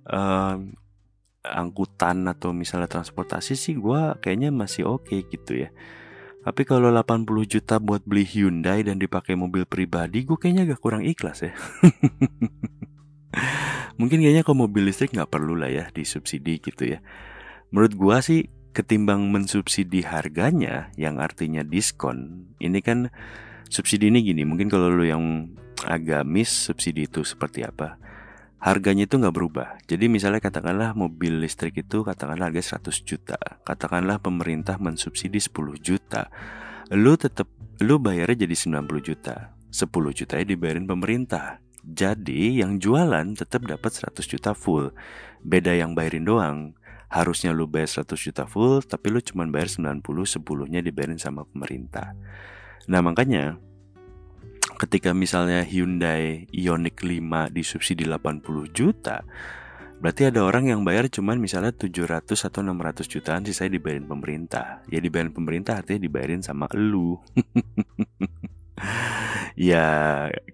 uh, 0.07 0.59
angkutan 1.43 2.27
atau 2.27 2.51
misalnya 2.51 2.91
transportasi 2.91 3.55
sih 3.55 3.79
gue 3.79 4.19
kayaknya 4.19 4.51
masih 4.51 4.87
oke 4.87 5.07
okay 5.11 5.23
gitu 5.27 5.67
ya. 5.67 5.69
Tapi 6.39 6.63
kalau 6.63 6.87
80 6.87 7.27
juta 7.45 7.83
buat 7.83 8.01
beli 8.07 8.23
Hyundai 8.23 8.81
dan 8.81 8.95
dipakai 8.95 9.35
mobil 9.35 9.67
pribadi, 9.67 10.23
gue 10.23 10.39
kayaknya 10.39 10.71
agak 10.71 10.79
kurang 10.79 11.03
ikhlas 11.03 11.43
ya. 11.43 11.53
Mungkin 13.99 14.23
kayaknya 14.23 14.43
kalau 14.47 14.65
mobil 14.65 14.87
listrik 14.87 15.13
nggak 15.13 15.29
perlu 15.29 15.59
lah 15.59 15.69
ya 15.69 15.85
disubsidi 15.91 16.57
gitu 16.63 16.97
ya. 16.97 16.99
Menurut 17.69 17.93
gue 17.93 18.17
sih 18.25 18.41
ketimbang 18.73 19.29
mensubsidi 19.29 20.05
harganya 20.05 20.93
yang 20.95 21.19
artinya 21.19 21.61
diskon, 21.65 22.49
ini 22.63 22.79
kan 22.79 23.13
subsidi 23.67 24.09
ini 24.09 24.25
gini. 24.25 24.47
Mungkin 24.47 24.71
kalau 24.71 24.89
lo 24.89 25.05
yang 25.05 25.53
agak 25.85 26.25
miss 26.25 26.49
subsidi 26.49 27.05
itu 27.05 27.21
seperti 27.21 27.65
apa? 27.65 27.99
harganya 28.59 29.07
itu 29.07 29.15
nggak 29.17 29.35
berubah. 29.35 29.67
Jadi 29.87 30.11
misalnya 30.11 30.43
katakanlah 30.43 30.91
mobil 30.91 31.39
listrik 31.39 31.79
itu 31.79 32.03
katakanlah 32.03 32.51
harga 32.51 32.77
100 32.77 33.07
juta. 33.07 33.39
Katakanlah 33.63 34.19
pemerintah 34.19 34.75
mensubsidi 34.77 35.39
10 35.39 35.79
juta. 35.79 36.27
Lu 36.91 37.15
tetap 37.15 37.47
lu 37.79 37.97
bayarnya 37.97 38.45
jadi 38.45 38.55
90 38.83 38.99
juta. 38.99 39.55
10 39.71 40.11
juta 40.11 40.33
ya 40.35 40.45
dibayarin 40.45 40.85
pemerintah. 40.85 41.63
Jadi 41.89 42.61
yang 42.61 42.77
jualan 42.77 43.33
tetap 43.33 43.65
dapat 43.65 43.89
100 43.89 44.21
juta 44.29 44.53
full. 44.53 44.93
Beda 45.41 45.73
yang 45.73 45.97
bayarin 45.97 46.29
doang. 46.29 46.57
Harusnya 47.09 47.49
lu 47.49 47.65
bayar 47.65 48.05
100 48.05 48.13
juta 48.13 48.45
full, 48.45 48.85
tapi 48.85 49.09
lu 49.09 49.17
cuma 49.25 49.41
bayar 49.49 49.73
90, 49.73 50.05
10-nya 50.05 50.85
dibayarin 50.85 51.17
sama 51.17 51.41
pemerintah. 51.49 52.13
Nah 52.85 53.01
makanya 53.01 53.57
ketika 54.77 55.17
misalnya 55.17 55.65
Hyundai 55.65 56.45
Ioniq 56.53 57.01
5 57.01 57.49
disubsidi 57.49 58.05
80 58.05 58.45
juta, 58.69 59.25
berarti 59.97 60.29
ada 60.29 60.45
orang 60.45 60.69
yang 60.69 60.85
bayar 60.85 61.09
cuman 61.09 61.41
misalnya 61.41 61.73
700 61.73 62.29
atau 62.45 62.61
600 62.61 63.09
jutaan 63.09 63.41
sih 63.41 63.57
saya 63.57 63.73
dibayarin 63.73 64.05
pemerintah. 64.05 64.85
Ya 64.93 65.01
dibayarin 65.01 65.33
pemerintah 65.33 65.81
artinya 65.81 66.05
dibayarin 66.05 66.45
sama 66.45 66.69
elu. 66.69 67.17
ya 69.59 69.85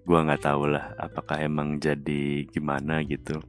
gua 0.02 0.18
nggak 0.26 0.42
tahu 0.42 0.72
lah 0.72 0.94
apakah 0.98 1.42
emang 1.42 1.78
jadi 1.78 2.46
gimana 2.50 3.02
gitu. 3.06 3.42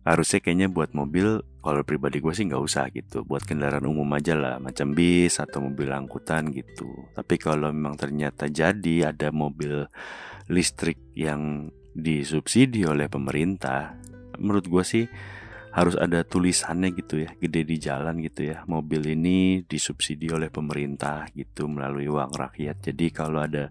Harusnya 0.00 0.40
kayaknya 0.40 0.72
buat 0.72 0.96
mobil 0.96 1.44
kalau 1.60 1.84
pribadi 1.84 2.24
gue 2.24 2.32
sih 2.32 2.48
nggak 2.48 2.64
usah 2.64 2.88
gitu. 2.88 3.20
Buat 3.28 3.44
kendaraan 3.44 3.84
umum 3.84 4.08
aja 4.16 4.32
lah 4.32 4.56
macam 4.56 4.96
bis 4.96 5.36
atau 5.36 5.60
mobil 5.60 5.92
angkutan 5.92 6.48
gitu. 6.56 6.88
Tapi 7.12 7.36
kalau 7.36 7.68
memang 7.68 8.00
ternyata 8.00 8.48
jadi 8.48 9.12
ada 9.12 9.28
mobil 9.28 9.84
listrik 10.48 10.98
yang 11.12 11.68
disubsidi 11.92 12.88
oleh 12.88 13.12
pemerintah 13.12 13.98
menurut 14.40 14.64
gue 14.66 14.84
sih 14.86 15.04
harus 15.70 15.94
ada 15.94 16.26
tulisannya 16.26 16.90
gitu 16.98 17.22
ya 17.22 17.30
gede 17.38 17.62
di 17.62 17.76
jalan 17.78 18.18
gitu 18.18 18.50
ya 18.50 18.66
mobil 18.66 19.06
ini 19.06 19.62
disubsidi 19.62 20.26
oleh 20.30 20.50
pemerintah 20.50 21.30
gitu 21.30 21.70
melalui 21.70 22.10
uang 22.10 22.34
rakyat 22.34 22.90
jadi 22.90 23.06
kalau 23.14 23.46
ada 23.46 23.70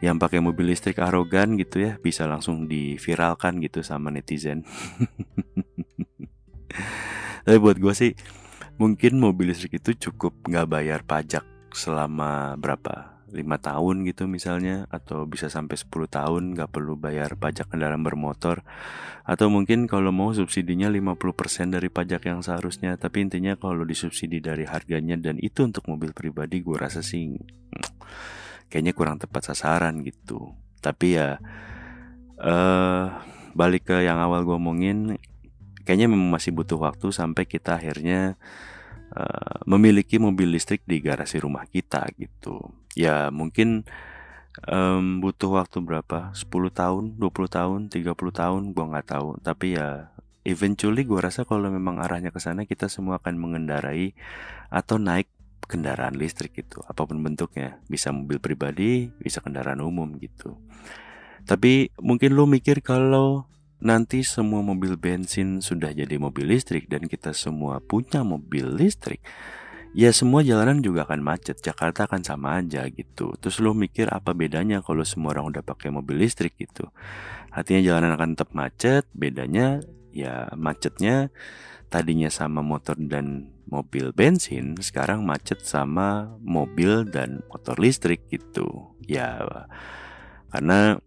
yang 0.00 0.16
pakai 0.16 0.40
mobil 0.40 0.72
listrik 0.72 0.96
arogan 0.96 1.60
gitu 1.60 1.84
ya 1.84 2.00
bisa 2.00 2.24
langsung 2.24 2.64
diviralkan 2.64 3.60
gitu 3.60 3.84
sama 3.84 4.08
netizen. 4.08 4.64
Tapi 7.44 7.56
buat 7.60 7.76
gue 7.76 7.92
sih 7.92 8.12
mungkin 8.80 9.20
mobil 9.20 9.52
listrik 9.52 9.76
itu 9.76 10.08
cukup 10.08 10.40
nggak 10.48 10.68
bayar 10.72 11.00
pajak 11.04 11.44
selama 11.76 12.56
berapa 12.56 13.09
lima 13.30 13.56
tahun 13.62 14.02
gitu 14.06 14.26
misalnya 14.26 14.90
atau 14.90 15.24
bisa 15.24 15.46
sampai 15.46 15.78
10 15.78 15.90
tahun 16.10 16.42
nggak 16.54 16.70
perlu 16.70 16.98
bayar 16.98 17.38
pajak 17.38 17.70
kendaraan 17.70 18.02
bermotor. 18.02 18.66
Atau 19.24 19.46
mungkin 19.48 19.86
kalau 19.86 20.10
mau 20.10 20.34
subsidinya 20.34 20.90
50% 20.90 21.70
dari 21.70 21.88
pajak 21.88 22.26
yang 22.26 22.42
seharusnya 22.42 22.98
tapi 22.98 23.22
intinya 23.26 23.54
kalau 23.54 23.86
disubsidi 23.86 24.42
dari 24.42 24.66
harganya 24.66 25.14
dan 25.14 25.38
itu 25.38 25.62
untuk 25.66 25.86
mobil 25.86 26.10
pribadi 26.10 26.60
gue 26.60 26.76
rasa 26.76 27.00
sih 27.00 27.38
kayaknya 28.70 28.92
kurang 28.94 29.22
tepat 29.22 29.54
sasaran 29.54 30.02
gitu. 30.02 30.54
Tapi 30.82 31.14
ya 31.14 31.38
uh, 32.42 33.04
balik 33.54 33.90
ke 33.90 34.02
yang 34.02 34.18
awal 34.18 34.42
gue 34.42 34.56
omongin 34.56 35.18
kayaknya 35.84 36.06
memang 36.10 36.30
masih 36.30 36.54
butuh 36.54 36.78
waktu 36.78 37.10
sampai 37.10 37.44
kita 37.50 37.78
akhirnya 37.78 38.38
uh, 39.14 39.58
memiliki 39.66 40.22
mobil 40.22 40.50
listrik 40.50 40.86
di 40.86 41.02
garasi 41.02 41.42
rumah 41.42 41.66
kita 41.66 42.06
gitu 42.14 42.79
ya 42.94 43.30
mungkin 43.30 43.86
um, 44.66 45.22
butuh 45.22 45.62
waktu 45.62 45.78
berapa? 45.80 46.34
10 46.34 46.50
tahun 46.74 47.04
20 47.16 47.56
tahun 47.56 47.80
30 47.88 48.16
tahun 48.34 48.62
gue 48.74 48.84
nggak 48.84 49.08
tahu. 49.08 49.28
Tapi 49.40 49.78
ya 49.78 50.10
eventually 50.42 51.06
gue 51.06 51.20
rasa 51.20 51.46
kalau 51.46 51.70
memang 51.70 52.02
arahnya 52.02 52.34
ke 52.34 52.40
sana 52.42 52.66
kita 52.66 52.90
semua 52.90 53.20
akan 53.22 53.38
mengendarai 53.38 54.16
atau 54.72 54.98
naik 54.98 55.30
kendaraan 55.70 56.18
listrik 56.18 56.56
gitu. 56.58 56.82
Apa 56.84 57.06
pun 57.06 57.22
bentuknya. 57.22 57.78
Bisa 57.86 58.10
mobil 58.10 58.42
pribadi 58.42 59.08
bisa 59.22 59.38
kendaraan 59.38 59.80
umum 59.80 60.18
gitu. 60.18 60.58
Tapi 61.46 61.94
mungkin 62.02 62.36
lo 62.36 62.44
mikir 62.44 62.82
kalau 62.84 63.48
nanti 63.80 64.20
semua 64.20 64.60
mobil 64.60 65.00
bensin 65.00 65.64
sudah 65.64 65.88
jadi 65.96 66.20
mobil 66.20 66.44
listrik 66.52 66.84
dan 66.92 67.08
kita 67.08 67.32
semua 67.32 67.80
punya 67.80 68.20
mobil 68.20 68.68
listrik 68.76 69.24
ya 69.96 70.10
semua 70.14 70.40
jalanan 70.46 70.80
juga 70.80 71.06
akan 71.06 71.20
macet. 71.22 71.58
Jakarta 71.58 72.06
akan 72.06 72.22
sama 72.22 72.62
aja 72.62 72.86
gitu. 72.90 73.34
Terus 73.38 73.58
lo 73.58 73.74
mikir 73.74 74.10
apa 74.10 74.34
bedanya 74.36 74.82
kalau 74.82 75.02
semua 75.02 75.34
orang 75.34 75.50
udah 75.54 75.62
pakai 75.66 75.90
mobil 75.90 76.22
listrik 76.22 76.54
gitu? 76.58 76.88
Artinya 77.50 77.80
jalanan 77.82 78.14
akan 78.14 78.28
tetap 78.38 78.50
macet 78.54 79.04
bedanya 79.10 79.82
ya 80.10 80.50
macetnya 80.54 81.30
tadinya 81.90 82.30
sama 82.30 82.62
motor 82.62 82.94
dan 82.98 83.50
mobil 83.66 84.10
bensin 84.14 84.78
sekarang 84.78 85.22
macet 85.22 85.62
sama 85.62 86.34
mobil 86.42 87.06
dan 87.06 87.42
motor 87.50 87.78
listrik 87.78 88.26
gitu. 88.30 88.94
Ya 89.06 89.42
karena 90.50 90.98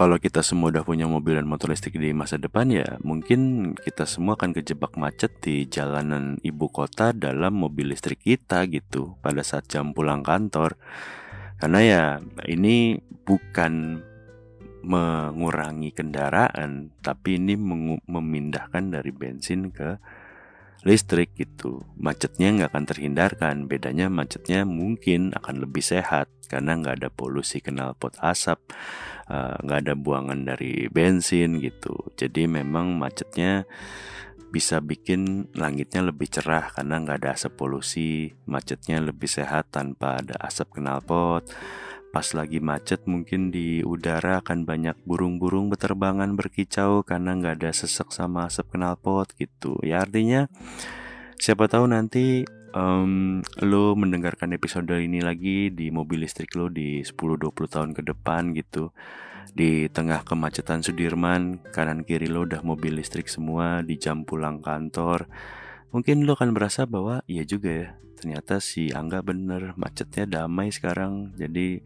kalau 0.00 0.16
kita 0.16 0.40
semua 0.40 0.72
udah 0.72 0.80
punya 0.80 1.04
mobil 1.04 1.36
dan 1.36 1.44
motor 1.44 1.68
listrik 1.68 2.00
di 2.00 2.16
masa 2.16 2.40
depan 2.40 2.72
ya 2.72 2.96
mungkin 3.04 3.76
kita 3.76 4.08
semua 4.08 4.32
akan 4.32 4.56
kejebak 4.56 4.96
macet 4.96 5.28
di 5.44 5.68
jalanan 5.68 6.40
ibu 6.40 6.72
kota 6.72 7.12
dalam 7.12 7.60
mobil 7.60 7.92
listrik 7.92 8.24
kita 8.24 8.64
gitu 8.72 9.20
pada 9.20 9.44
saat 9.44 9.68
jam 9.68 9.92
pulang 9.92 10.24
kantor. 10.24 10.80
Karena 11.60 11.80
ya 11.84 12.04
ini 12.48 12.96
bukan 13.28 14.00
mengurangi 14.80 15.92
kendaraan, 15.92 16.96
tapi 17.04 17.36
ini 17.36 17.60
memindahkan 18.08 18.96
dari 18.96 19.12
bensin 19.12 19.68
ke 19.68 20.00
listrik 20.82 21.36
gitu. 21.36 21.84
Macetnya 21.96 22.52
nggak 22.52 22.70
akan 22.72 22.84
terhindarkan. 22.88 23.54
Bedanya 23.68 24.08
macetnya 24.08 24.64
mungkin 24.64 25.32
akan 25.36 25.64
lebih 25.64 25.84
sehat 25.84 26.28
karena 26.50 26.74
nggak 26.80 27.04
ada 27.04 27.10
polusi 27.14 27.62
knalpot 27.62 28.18
asap, 28.18 28.58
eh, 29.30 29.54
nggak 29.62 29.78
uh, 29.78 29.82
ada 29.86 29.94
buangan 29.94 30.40
dari 30.42 30.90
bensin 30.90 31.62
gitu. 31.62 31.94
Jadi 32.18 32.50
memang 32.50 32.98
macetnya 32.98 33.68
bisa 34.50 34.82
bikin 34.82 35.46
langitnya 35.54 36.02
lebih 36.02 36.26
cerah 36.26 36.74
karena 36.74 36.98
nggak 36.98 37.22
ada 37.22 37.30
asap 37.38 37.54
polusi, 37.54 38.34
macetnya 38.50 38.98
lebih 38.98 39.30
sehat 39.30 39.70
tanpa 39.70 40.18
ada 40.18 40.34
asap 40.42 40.82
knalpot 40.82 41.46
Pas 42.10 42.26
lagi 42.34 42.58
macet 42.58 43.06
mungkin 43.06 43.54
di 43.54 43.86
udara 43.86 44.42
akan 44.42 44.66
banyak 44.66 44.98
burung-burung 45.06 45.70
berterbangan 45.70 46.34
berkicau 46.34 47.06
karena 47.06 47.38
nggak 47.38 47.62
ada 47.62 47.70
sesek 47.70 48.10
sama 48.10 48.50
asap 48.50 48.74
knalpot 48.74 49.30
gitu. 49.38 49.78
Ya 49.86 50.02
artinya 50.02 50.50
siapa 51.38 51.70
tahu 51.70 51.86
nanti 51.86 52.42
um, 52.74 53.42
lo 53.62 53.94
mendengarkan 53.94 54.54
episode 54.54 54.90
ini 54.98 55.22
lagi 55.22 55.70
di 55.70 55.90
mobil 55.90 56.26
listrik 56.26 56.54
lo 56.58 56.66
di 56.70 57.02
10-20 57.02 57.46
tahun 57.70 57.90
ke 57.94 58.02
depan 58.06 58.54
gitu 58.58 58.90
di 59.50 59.90
tengah 59.90 60.22
kemacetan 60.22 60.82
Sudirman 60.86 61.58
kanan 61.74 62.06
kiri 62.06 62.30
lo 62.30 62.46
udah 62.46 62.62
mobil 62.62 62.94
listrik 62.94 63.26
semua 63.26 63.82
di 63.82 63.98
jam 63.98 64.22
pulang 64.22 64.62
kantor 64.62 65.26
mungkin 65.90 66.22
lo 66.22 66.38
akan 66.38 66.54
berasa 66.54 66.86
bahwa 66.86 67.26
iya 67.26 67.42
juga 67.42 67.70
ya 67.70 67.88
ternyata 68.20 68.60
si 68.60 68.92
Angga 68.92 69.24
bener 69.24 69.72
macetnya 69.80 70.28
damai 70.28 70.68
sekarang 70.68 71.32
jadi 71.40 71.80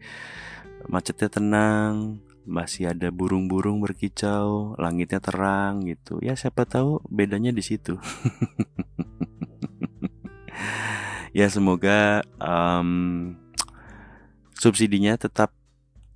macetnya 0.85 1.29
tenang, 1.31 2.21
masih 2.45 2.93
ada 2.93 3.09
burung-burung 3.09 3.81
berkicau, 3.81 4.77
langitnya 4.77 5.17
terang 5.17 5.81
gitu. 5.89 6.21
Ya 6.21 6.37
siapa 6.37 6.69
tahu 6.69 7.01
bedanya 7.09 7.49
di 7.49 7.65
situ. 7.65 7.95
ya 11.37 11.49
semoga 11.49 12.21
um, 12.37 13.33
subsidinya 14.55 15.17
tetap 15.17 15.51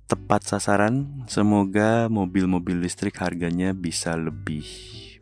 tepat 0.06 0.46
sasaran. 0.46 1.26
Semoga 1.26 2.06
mobil-mobil 2.06 2.78
listrik 2.78 3.18
harganya 3.18 3.74
bisa 3.74 4.14
lebih 4.14 4.64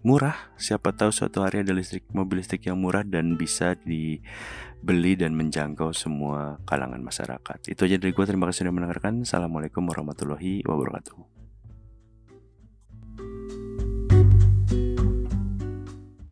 murah. 0.05 0.53
Siapa 0.61 0.93
tahu 0.93 1.11
suatu 1.11 1.43
hari 1.43 1.65
ada 1.65 1.73
listrik 1.73 2.05
mobil 2.13 2.45
listrik 2.45 2.69
yang 2.69 2.79
murah 2.79 3.03
dan 3.03 3.35
bisa 3.37 3.75
dibeli 4.79 5.19
dan 5.19 5.35
menjangkau 5.35 5.91
semua 5.91 6.57
kalangan 6.63 7.03
masyarakat. 7.03 7.59
Itu 7.67 7.85
aja 7.85 7.99
dari 7.99 8.15
gue. 8.15 8.25
Terima 8.25 8.47
kasih 8.47 8.65
sudah 8.65 8.75
mendengarkan. 8.75 9.27
Assalamualaikum 9.27 9.83
warahmatullahi 9.85 10.63
wabarakatuh. 10.65 11.38